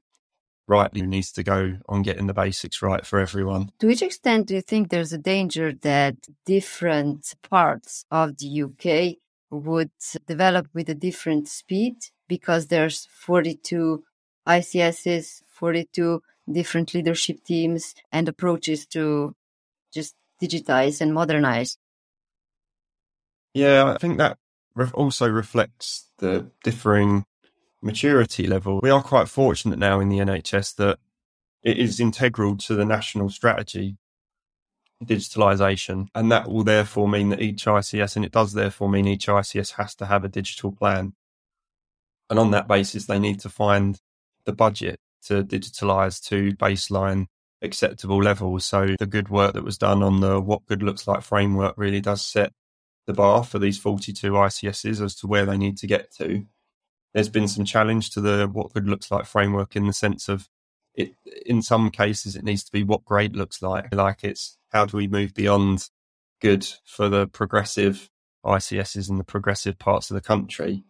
rightly 0.67 1.01
needs 1.01 1.31
to 1.33 1.43
go 1.43 1.77
on 1.89 2.01
getting 2.01 2.27
the 2.27 2.33
basics 2.33 2.81
right 2.81 3.05
for 3.05 3.19
everyone. 3.19 3.69
To 3.79 3.87
which 3.87 4.01
extent 4.01 4.47
do 4.47 4.55
you 4.55 4.61
think 4.61 4.89
there's 4.89 5.13
a 5.13 5.17
danger 5.17 5.73
that 5.81 6.15
different 6.45 7.33
parts 7.49 8.05
of 8.11 8.37
the 8.37 8.63
UK 8.63 9.17
would 9.51 9.91
develop 10.25 10.67
with 10.73 10.89
a 10.89 10.95
different 10.95 11.47
speed 11.47 11.95
because 12.33 12.65
there's 12.65 13.07
42 13.11 14.03
ICSs, 14.47 15.43
42 15.45 16.23
different 16.51 16.95
leadership 16.95 17.43
teams 17.43 17.93
and 18.11 18.27
approaches 18.27 18.87
to 18.87 19.35
just 19.93 20.15
digitize 20.41 20.99
and 20.99 21.13
modernize? 21.13 21.77
Yeah, 23.53 23.93
I 23.93 23.99
think 23.99 24.17
that 24.17 24.39
also 24.95 25.29
reflects 25.29 26.07
the 26.17 26.49
differing 26.63 27.25
maturity 27.83 28.47
level. 28.47 28.79
We 28.81 28.89
are 28.89 29.03
quite 29.03 29.29
fortunate 29.29 29.77
now 29.77 29.99
in 29.99 30.09
the 30.09 30.17
NHS 30.17 30.77
that 30.77 30.97
it 31.61 31.77
is 31.77 31.99
integral 31.99 32.57
to 32.65 32.73
the 32.73 32.83
national 32.83 33.29
strategy, 33.29 33.97
digitalisation, 35.05 36.07
and 36.15 36.31
that 36.31 36.49
will 36.49 36.63
therefore 36.63 37.07
mean 37.07 37.29
that 37.29 37.43
each 37.43 37.65
ICS, 37.65 38.15
and 38.15 38.25
it 38.25 38.31
does 38.31 38.53
therefore 38.53 38.89
mean 38.89 39.07
each 39.07 39.27
ICS 39.27 39.73
has 39.73 39.93
to 39.93 40.07
have 40.07 40.25
a 40.25 40.29
digital 40.29 40.71
plan. 40.71 41.13
And 42.29 42.39
on 42.39 42.51
that 42.51 42.67
basis, 42.67 43.05
they 43.05 43.19
need 43.19 43.39
to 43.41 43.49
find 43.49 43.99
the 44.45 44.53
budget 44.53 44.99
to 45.25 45.43
digitalise 45.43 46.21
to 46.29 46.51
baseline 46.55 47.27
acceptable 47.61 48.21
levels. 48.21 48.65
So 48.65 48.95
the 48.99 49.05
good 49.05 49.29
work 49.29 49.53
that 49.53 49.63
was 49.63 49.77
done 49.77 50.03
on 50.03 50.19
the 50.19 50.39
what 50.39 50.65
good 50.65 50.83
looks 50.83 51.07
like 51.07 51.21
framework 51.21 51.75
really 51.77 52.01
does 52.01 52.25
set 52.25 52.51
the 53.07 53.13
bar 53.13 53.43
for 53.43 53.59
these 53.59 53.77
42 53.77 54.31
ICSs 54.31 55.03
as 55.03 55.15
to 55.15 55.27
where 55.27 55.45
they 55.45 55.57
need 55.57 55.77
to 55.77 55.87
get 55.87 56.13
to. 56.17 56.45
There's 57.13 57.29
been 57.29 57.47
some 57.47 57.65
challenge 57.65 58.11
to 58.11 58.21
the 58.21 58.49
what 58.51 58.73
good 58.73 58.87
looks 58.87 59.11
like 59.11 59.25
framework 59.25 59.75
in 59.75 59.87
the 59.87 59.93
sense 59.93 60.27
of 60.27 60.49
it 60.95 61.15
in 61.45 61.61
some 61.61 61.89
cases 61.89 62.35
it 62.35 62.43
needs 62.43 62.63
to 62.63 62.71
be 62.71 62.83
what 62.83 63.05
great 63.05 63.33
looks 63.33 63.61
like. 63.61 63.93
Like 63.93 64.23
it's 64.23 64.57
how 64.71 64.85
do 64.85 64.97
we 64.97 65.07
move 65.07 65.33
beyond 65.33 65.89
good 66.41 66.67
for 66.85 67.09
the 67.09 67.27
progressive 67.27 68.09
ICSs 68.45 69.09
and 69.09 69.19
the 69.19 69.23
progressive 69.23 69.79
parts 69.79 70.11
of 70.11 70.15
the 70.15 70.21
country 70.21 70.83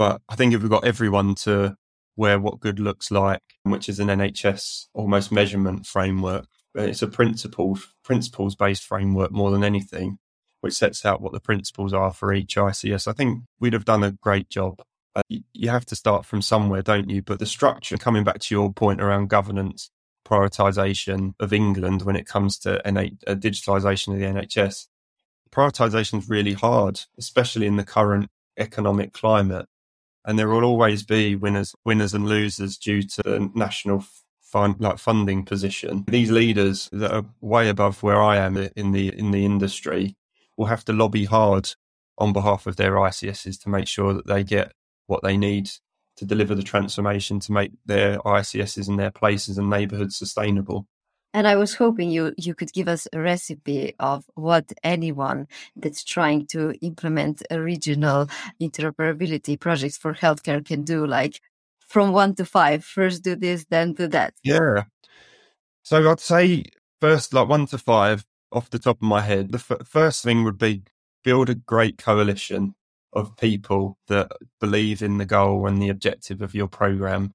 but 0.00 0.22
I 0.30 0.34
think 0.34 0.54
if 0.54 0.62
we've 0.62 0.70
got 0.70 0.86
everyone 0.86 1.34
to 1.46 1.76
where 2.14 2.40
what 2.40 2.58
good 2.58 2.80
looks 2.80 3.10
like 3.10 3.42
which 3.64 3.86
is 3.86 4.00
an 4.00 4.08
NHS 4.08 4.86
almost 4.94 5.30
measurement 5.30 5.84
framework 5.84 6.46
it's 6.74 7.02
a 7.02 7.06
principle 7.06 7.78
principles 8.02 8.56
based 8.56 8.84
framework 8.84 9.30
more 9.30 9.50
than 9.50 9.62
anything 9.62 10.18
which 10.62 10.72
sets 10.72 11.04
out 11.04 11.20
what 11.20 11.32
the 11.32 11.40
principles 11.40 11.92
are 11.92 12.14
for 12.14 12.32
each 12.32 12.56
ICS 12.56 13.06
I 13.06 13.12
think 13.12 13.42
we'd 13.60 13.74
have 13.74 13.84
done 13.84 14.02
a 14.02 14.12
great 14.12 14.48
job 14.48 14.80
uh, 15.14 15.22
you 15.28 15.68
have 15.68 15.84
to 15.86 15.96
start 15.96 16.24
from 16.24 16.40
somewhere, 16.40 16.82
don't 16.82 17.10
you? 17.10 17.20
But 17.20 17.40
the 17.40 17.46
structure, 17.46 17.96
coming 17.96 18.22
back 18.22 18.38
to 18.38 18.54
your 18.54 18.72
point 18.72 19.00
around 19.00 19.28
governance, 19.28 19.90
prioritization 20.24 21.34
of 21.40 21.52
England 21.52 22.02
when 22.02 22.14
it 22.14 22.26
comes 22.26 22.56
to 22.60 22.80
NH- 22.86 23.24
uh, 23.26 23.34
digitalization 23.34 24.14
of 24.14 24.20
the 24.20 24.26
NHS, 24.26 24.86
prioritization 25.50 26.20
is 26.20 26.28
really 26.28 26.52
hard, 26.52 27.00
especially 27.18 27.66
in 27.66 27.74
the 27.74 27.84
current 27.84 28.30
economic 28.56 29.12
climate. 29.12 29.66
And 30.24 30.38
there 30.38 30.48
will 30.48 30.64
always 30.64 31.02
be 31.02 31.34
winners, 31.34 31.74
winners 31.84 32.14
and 32.14 32.26
losers 32.28 32.76
due 32.76 33.02
to 33.02 33.22
the 33.22 33.50
national 33.54 34.04
fund, 34.42 34.76
like 34.78 34.98
funding 34.98 35.44
position. 35.44 36.04
These 36.08 36.30
leaders 36.30 36.88
that 36.92 37.12
are 37.12 37.24
way 37.40 37.68
above 37.68 38.02
where 38.02 38.20
I 38.20 38.36
am 38.36 38.56
in 38.76 38.92
the 38.92 39.08
in 39.16 39.30
the 39.30 39.44
industry 39.44 40.16
will 40.56 40.66
have 40.66 40.84
to 40.86 40.92
lobby 40.92 41.24
hard 41.24 41.70
on 42.18 42.32
behalf 42.32 42.66
of 42.66 42.76
their 42.76 42.92
ICSs 42.92 43.60
to 43.62 43.68
make 43.70 43.88
sure 43.88 44.12
that 44.12 44.26
they 44.26 44.44
get 44.44 44.72
what 45.06 45.22
they 45.22 45.36
need 45.36 45.70
to 46.16 46.26
deliver 46.26 46.54
the 46.54 46.62
transformation 46.62 47.40
to 47.40 47.52
make 47.52 47.72
their 47.86 48.18
ICSs 48.18 48.88
and 48.88 48.98
their 48.98 49.10
places 49.10 49.56
and 49.56 49.70
neighbourhoods 49.70 50.16
sustainable. 50.16 50.86
And 51.32 51.46
I 51.46 51.56
was 51.56 51.74
hoping 51.74 52.10
you, 52.10 52.34
you 52.36 52.54
could 52.54 52.72
give 52.72 52.88
us 52.88 53.06
a 53.12 53.20
recipe 53.20 53.94
of 54.00 54.24
what 54.34 54.72
anyone 54.82 55.46
that's 55.76 56.02
trying 56.02 56.46
to 56.48 56.72
implement 56.80 57.42
a 57.50 57.60
regional 57.60 58.28
interoperability 58.60 59.58
projects 59.58 59.96
for 59.96 60.12
healthcare 60.12 60.64
can 60.64 60.82
do, 60.82 61.06
like 61.06 61.40
from 61.78 62.12
one 62.12 62.34
to 62.36 62.44
five, 62.44 62.84
first 62.84 63.22
do 63.22 63.36
this, 63.36 63.64
then 63.70 63.92
do 63.92 64.08
that. 64.08 64.34
Yeah. 64.42 64.84
So 65.82 66.10
I'd 66.10 66.20
say 66.20 66.64
first, 67.00 67.32
like 67.32 67.48
one 67.48 67.66
to 67.66 67.78
five 67.78 68.24
off 68.52 68.70
the 68.70 68.78
top 68.78 68.96
of 68.96 69.02
my 69.02 69.20
head, 69.20 69.52
the 69.52 69.58
f- 69.58 69.86
first 69.86 70.24
thing 70.24 70.44
would 70.44 70.58
be 70.58 70.82
build 71.22 71.50
a 71.50 71.54
great 71.54 71.98
coalition 71.98 72.74
of 73.12 73.36
people 73.36 73.98
that 74.08 74.30
believe 74.60 75.02
in 75.02 75.18
the 75.18 75.26
goal 75.26 75.66
and 75.66 75.80
the 75.80 75.88
objective 75.88 76.40
of 76.42 76.54
your 76.54 76.68
program 76.68 77.34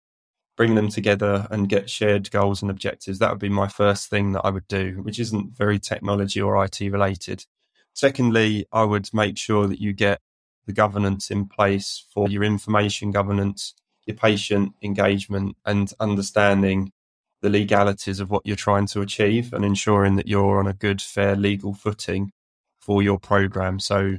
bring 0.58 0.76
them 0.76 0.90
together 0.90 1.48
and 1.52 1.70
get 1.70 1.90
shared 1.90 2.32
goals 2.32 2.62
and 2.62 2.72
objectives. 2.72 3.20
That 3.20 3.32
would 3.32 3.40
be 3.40 3.50
my 3.50 3.68
first 3.68 4.10
thing 4.10 4.32
that 4.34 4.46
I 4.46 4.50
would 4.50 4.68
do, 4.68 5.00
which 5.02 5.20
isn't 5.20 5.56
very 5.56 5.80
technology 5.80 6.42
or 6.42 6.64
IT 6.64 6.80
related. 6.80 7.46
Secondly, 7.94 8.66
I 8.72 8.84
would 8.84 9.10
make 9.14 9.38
sure 9.38 9.68
that 9.68 9.82
you 9.82 9.94
get 9.94 10.20
the 10.66 10.74
governance 10.74 11.30
in 11.30 11.48
place 11.48 12.06
for 12.14 12.30
your 12.30 12.44
information 12.44 13.12
governance, 13.12 13.74
your 14.06 14.16
patient 14.18 14.74
engagement, 14.82 15.56
and 15.66 15.92
understanding 16.00 16.92
the 17.42 17.50
legalities 17.50 18.20
of 18.20 18.30
what 18.32 18.46
you're 18.46 18.56
trying 18.56 18.88
to 18.88 19.02
achieve 19.02 19.54
and 19.54 19.64
ensuring 19.64 20.16
that 20.16 20.28
you're 20.28 20.60
on 20.60 20.68
a 20.68 20.74
good, 20.74 21.02
fair 21.02 21.36
legal 21.36 21.74
footing 21.74 22.32
for 22.80 23.04
your 23.04 23.20
program. 23.20 23.80
So 23.80 24.18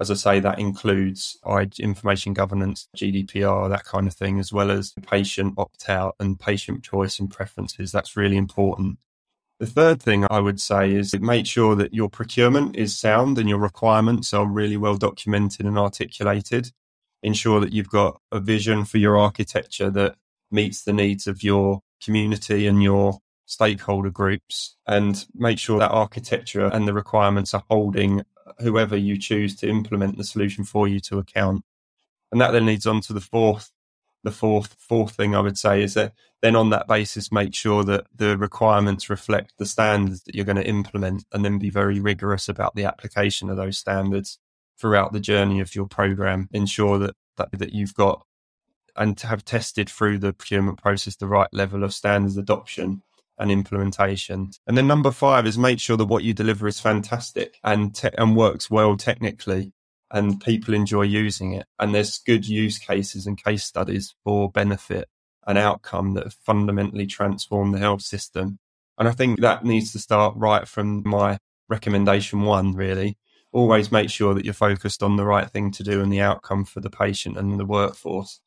as 0.00 0.10
I 0.10 0.14
say, 0.14 0.40
that 0.40 0.58
includes 0.58 1.38
information 1.78 2.32
governance, 2.32 2.88
GDPR, 2.96 3.68
that 3.68 3.84
kind 3.84 4.06
of 4.06 4.14
thing, 4.14 4.38
as 4.38 4.52
well 4.52 4.70
as 4.70 4.92
patient 5.06 5.54
opt 5.58 5.88
out 5.88 6.14
and 6.20 6.38
patient 6.38 6.84
choice 6.84 7.18
and 7.18 7.30
preferences. 7.30 7.90
That's 7.90 8.16
really 8.16 8.36
important. 8.36 8.98
The 9.58 9.66
third 9.66 10.00
thing 10.00 10.24
I 10.30 10.38
would 10.38 10.60
say 10.60 10.92
is 10.92 11.18
make 11.18 11.44
sure 11.46 11.74
that 11.74 11.92
your 11.92 12.08
procurement 12.08 12.76
is 12.76 12.96
sound 12.96 13.38
and 13.38 13.48
your 13.48 13.58
requirements 13.58 14.32
are 14.32 14.46
really 14.46 14.76
well 14.76 14.96
documented 14.96 15.66
and 15.66 15.76
articulated. 15.76 16.70
Ensure 17.24 17.58
that 17.58 17.72
you've 17.72 17.90
got 17.90 18.20
a 18.30 18.38
vision 18.38 18.84
for 18.84 18.98
your 18.98 19.18
architecture 19.18 19.90
that 19.90 20.14
meets 20.52 20.84
the 20.84 20.92
needs 20.92 21.26
of 21.26 21.42
your 21.42 21.80
community 22.00 22.68
and 22.68 22.84
your 22.84 23.18
stakeholder 23.46 24.10
groups 24.10 24.76
and 24.86 25.26
make 25.34 25.58
sure 25.58 25.80
that 25.80 25.90
architecture 25.90 26.66
and 26.66 26.86
the 26.86 26.92
requirements 26.92 27.52
are 27.52 27.64
holding 27.68 28.22
whoever 28.58 28.96
you 28.96 29.18
choose 29.18 29.56
to 29.56 29.68
implement 29.68 30.16
the 30.16 30.24
solution 30.24 30.64
for 30.64 30.88
you 30.88 31.00
to 31.00 31.18
account. 31.18 31.64
And 32.30 32.40
that 32.40 32.52
then 32.52 32.66
leads 32.66 32.86
on 32.86 33.00
to 33.02 33.12
the 33.12 33.20
fourth, 33.20 33.70
the 34.22 34.30
fourth, 34.30 34.76
fourth 34.78 35.12
thing 35.12 35.34
I 35.34 35.40
would 35.40 35.58
say 35.58 35.82
is 35.82 35.94
that 35.94 36.12
then 36.42 36.54
on 36.54 36.70
that 36.70 36.86
basis, 36.86 37.32
make 37.32 37.54
sure 37.54 37.82
that 37.84 38.06
the 38.14 38.38
requirements 38.38 39.10
reflect 39.10 39.54
the 39.58 39.66
standards 39.66 40.22
that 40.24 40.34
you're 40.34 40.44
going 40.44 40.56
to 40.56 40.66
implement 40.66 41.24
and 41.32 41.44
then 41.44 41.58
be 41.58 41.70
very 41.70 41.98
rigorous 42.00 42.48
about 42.48 42.74
the 42.74 42.84
application 42.84 43.50
of 43.50 43.56
those 43.56 43.78
standards 43.78 44.38
throughout 44.78 45.12
the 45.12 45.20
journey 45.20 45.60
of 45.60 45.74
your 45.74 45.86
program. 45.86 46.48
Ensure 46.52 46.98
that, 46.98 47.16
that, 47.36 47.48
that 47.52 47.72
you've 47.72 47.94
got 47.94 48.24
and 48.94 49.18
have 49.20 49.44
tested 49.44 49.88
through 49.88 50.18
the 50.18 50.32
procurement 50.32 50.80
process 50.80 51.16
the 51.16 51.26
right 51.26 51.48
level 51.52 51.84
of 51.84 51.94
standards 51.94 52.36
adoption 52.36 53.02
and 53.38 53.50
implementation. 53.50 54.50
And 54.66 54.76
then 54.76 54.86
number 54.86 55.10
five 55.10 55.46
is 55.46 55.56
make 55.56 55.80
sure 55.80 55.96
that 55.96 56.06
what 56.06 56.24
you 56.24 56.34
deliver 56.34 56.66
is 56.66 56.80
fantastic 56.80 57.58
and 57.62 57.94
te- 57.94 58.10
and 58.18 58.36
works 58.36 58.70
well 58.70 58.96
technically 58.96 59.72
and 60.10 60.40
people 60.40 60.74
enjoy 60.74 61.02
using 61.02 61.52
it. 61.52 61.66
And 61.78 61.94
there's 61.94 62.18
good 62.18 62.46
use 62.48 62.78
cases 62.78 63.26
and 63.26 63.42
case 63.42 63.64
studies 63.64 64.14
for 64.24 64.50
benefit 64.50 65.08
and 65.46 65.58
outcome 65.58 66.14
that 66.14 66.32
fundamentally 66.32 67.06
transformed 67.06 67.74
the 67.74 67.78
health 67.78 68.02
system. 68.02 68.58
And 68.98 69.08
I 69.08 69.12
think 69.12 69.40
that 69.40 69.64
needs 69.64 69.92
to 69.92 69.98
start 69.98 70.34
right 70.36 70.66
from 70.66 71.02
my 71.06 71.38
recommendation 71.68 72.42
one, 72.42 72.74
really. 72.74 73.16
Always 73.52 73.92
make 73.92 74.10
sure 74.10 74.34
that 74.34 74.44
you're 74.44 74.54
focused 74.54 75.02
on 75.02 75.16
the 75.16 75.24
right 75.24 75.48
thing 75.48 75.70
to 75.72 75.82
do 75.82 76.02
and 76.02 76.12
the 76.12 76.20
outcome 76.20 76.64
for 76.64 76.80
the 76.80 76.90
patient 76.90 77.38
and 77.38 77.58
the 77.58 77.64
workforce 77.64 78.40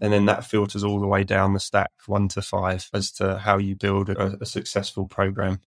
and 0.00 0.12
then 0.12 0.26
that 0.26 0.44
filters 0.44 0.84
all 0.84 1.00
the 1.00 1.06
way 1.06 1.24
down 1.24 1.52
the 1.52 1.60
stack 1.60 1.90
one 2.06 2.28
to 2.28 2.42
five 2.42 2.88
as 2.92 3.10
to 3.12 3.38
how 3.38 3.58
you 3.58 3.74
build 3.76 4.08
a, 4.08 4.36
a 4.40 4.46
successful 4.46 5.06
program 5.06 5.60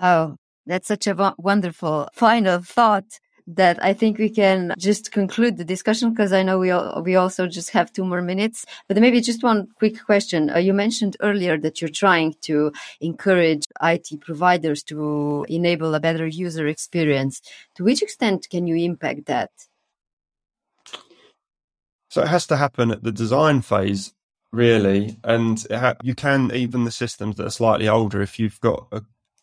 oh 0.00 0.36
that's 0.66 0.88
such 0.88 1.06
a 1.06 1.34
wonderful 1.38 2.08
final 2.14 2.60
thought 2.60 3.18
that 3.46 3.82
I 3.82 3.92
think 3.92 4.18
we 4.18 4.30
can 4.30 4.74
just 4.78 5.12
conclude 5.12 5.56
the 5.56 5.64
discussion 5.64 6.10
because 6.10 6.32
I 6.32 6.42
know 6.42 6.58
we 6.58 6.70
all, 6.70 7.02
we 7.02 7.16
also 7.16 7.46
just 7.46 7.70
have 7.70 7.92
two 7.92 8.04
more 8.04 8.22
minutes. 8.22 8.64
But 8.88 8.96
maybe 8.98 9.20
just 9.20 9.42
one 9.42 9.68
quick 9.78 10.02
question. 10.04 10.50
Uh, 10.50 10.58
you 10.58 10.72
mentioned 10.72 11.16
earlier 11.20 11.58
that 11.58 11.80
you're 11.80 11.90
trying 11.90 12.34
to 12.42 12.72
encourage 13.00 13.64
IT 13.82 14.20
providers 14.20 14.82
to 14.84 15.44
enable 15.48 15.94
a 15.94 16.00
better 16.00 16.26
user 16.26 16.66
experience. 16.66 17.42
To 17.76 17.84
which 17.84 18.02
extent 18.02 18.48
can 18.50 18.66
you 18.66 18.76
impact 18.76 19.26
that? 19.26 19.50
So 22.14 22.22
it 22.22 22.28
has 22.28 22.46
to 22.46 22.56
happen 22.56 22.92
at 22.92 23.02
the 23.02 23.10
design 23.10 23.60
phase, 23.60 24.14
really. 24.52 25.18
And 25.24 25.60
ha- 25.68 25.96
you 26.00 26.14
can, 26.14 26.52
even 26.54 26.84
the 26.84 26.92
systems 26.92 27.34
that 27.34 27.46
are 27.46 27.50
slightly 27.50 27.88
older, 27.88 28.22
if 28.22 28.38
you've 28.38 28.60
got 28.60 28.86
a 28.92 29.02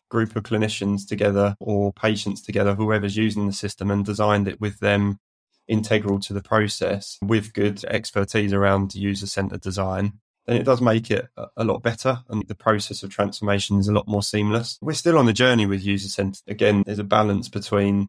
group 0.10 0.38
of 0.38 0.44
clinicians 0.44 1.06
together 1.06 1.58
or 1.60 1.92
patients 1.92 2.42
together, 2.42 2.76
whoever's 2.76 3.18
using 3.18 3.46
the 3.46 3.52
system, 3.52 3.92
and 3.92 4.06
designed 4.06 4.48
it 4.48 4.62
with 4.62 4.80
them 4.80 5.20
integral 5.68 6.18
to 6.22 6.32
the 6.32 6.42
process 6.42 7.18
with 7.22 7.52
good 7.52 7.84
expertise 7.84 8.54
around 8.54 8.96
user 8.96 9.28
centered 9.28 9.60
design, 9.60 10.14
then 10.46 10.56
it 10.56 10.64
does 10.64 10.80
make 10.80 11.12
it 11.12 11.28
a 11.58 11.66
lot 11.66 11.84
better 11.84 12.24
and 12.30 12.48
the 12.48 12.56
process 12.56 13.04
of 13.04 13.10
transformation 13.10 13.80
is 13.80 13.90
a 13.90 13.94
lot 13.94 14.08
more 14.08 14.24
seamless. 14.24 14.78
We're 14.82 14.94
still 14.94 15.18
on 15.18 15.26
the 15.26 15.34
journey 15.34 15.66
with 15.66 15.84
user 15.84 16.08
centered. 16.08 16.44
Again, 16.48 16.84
there's 16.86 17.00
a 17.00 17.04
balance 17.04 17.50
between 17.50 18.08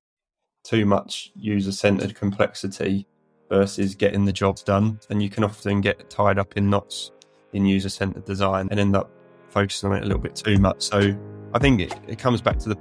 too 0.63 0.87
much 0.87 1.33
user 1.35 1.73
centered 1.73 2.15
complexity 2.15 3.09
versus 3.53 3.95
getting 3.95 4.25
the 4.25 4.33
jobs 4.33 4.63
done. 4.63 4.99
And 5.11 5.23
you 5.23 5.29
can 5.29 5.45
often 5.45 5.83
get 5.83 6.09
tied 6.09 6.39
up 6.39 6.57
in 6.57 6.71
knots 6.71 7.13
in 7.53 7.67
user 7.67 7.91
centered 7.91 8.25
design 8.25 8.69
and 8.71 8.81
end 8.81 8.97
up 8.97 9.11
focusing 9.51 9.91
on 9.91 9.97
it 9.97 10.05
a 10.05 10.07
little 10.07 10.23
bit 10.23 10.35
too 10.35 10.57
much. 10.57 10.81
So 10.81 11.15
I 11.53 11.59
think 11.59 11.83
it, 11.83 11.95
it 12.09 12.19
comes 12.19 12.41
back 12.41 12.59
to 12.61 12.71
the 12.71 12.79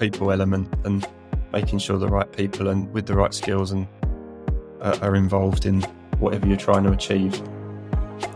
people 0.00 0.32
element 0.32 0.74
and 0.84 1.06
making 1.52 1.78
sure 1.78 1.98
the 1.98 2.08
right 2.08 2.30
people 2.32 2.68
and 2.68 2.90
with 2.94 3.04
the 3.04 3.14
right 3.14 3.34
skills 3.34 3.72
and 3.72 3.86
uh, 4.80 4.98
are 5.02 5.14
involved 5.14 5.66
in 5.66 5.82
whatever 6.18 6.46
you're 6.46 6.56
trying 6.56 6.84
to 6.84 6.92
achieve. 6.92 7.34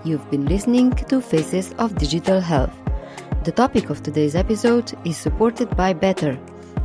You've 0.04 0.30
been 0.30 0.44
listening 0.44 0.90
to 0.90 1.22
Faces 1.22 1.74
of 1.78 1.94
Digital 1.96 2.38
Health. 2.38 2.74
The 3.44 3.52
topic 3.52 3.88
of 3.88 4.02
today's 4.02 4.36
episode 4.36 4.92
is 5.06 5.16
supported 5.16 5.74
by 5.74 5.94
Better 5.94 6.38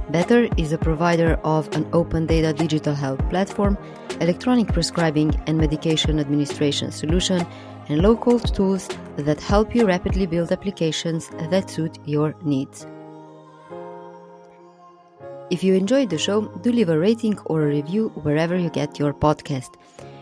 Better 0.09 0.49
is 0.57 0.73
a 0.73 0.77
provider 0.77 1.39
of 1.43 1.73
an 1.75 1.87
open 1.93 2.25
data 2.25 2.51
digital 2.51 2.93
health 2.93 3.19
platform, 3.29 3.77
electronic 4.19 4.67
prescribing 4.67 5.33
and 5.47 5.57
medication 5.57 6.19
administration 6.19 6.91
solution, 6.91 7.45
and 7.87 8.01
low 8.01 8.15
code 8.15 8.53
tools 8.53 8.89
that 9.15 9.39
help 9.41 9.73
you 9.73 9.85
rapidly 9.85 10.25
build 10.25 10.51
applications 10.51 11.29
that 11.49 11.69
suit 11.69 11.97
your 12.05 12.35
needs. 12.43 12.85
If 15.49 15.63
you 15.63 15.73
enjoyed 15.73 16.09
the 16.09 16.17
show, 16.17 16.47
do 16.61 16.71
leave 16.71 16.89
a 16.89 16.97
rating 16.99 17.37
or 17.45 17.63
a 17.63 17.67
review 17.67 18.09
wherever 18.23 18.57
you 18.57 18.69
get 18.69 18.99
your 18.99 19.13
podcast. 19.13 19.75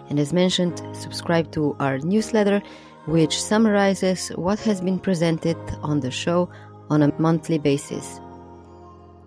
And 0.10 0.20
as 0.20 0.34
mentioned, 0.34 0.82
subscribe 0.94 1.52
to 1.54 1.76
our 1.80 2.00
newsletter, 2.00 2.62
which 3.06 3.42
summarizes 3.42 4.30
what 4.30 4.60
has 4.60 4.82
been 4.82 5.00
presented 5.00 5.58
on 5.82 6.02
the 6.02 6.12
show 6.12 6.50
on 6.90 7.02
a 7.02 7.14
monthly 7.20 7.58
basis. 7.58 8.20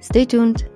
Stay 0.04 0.26
tuned 0.26 0.68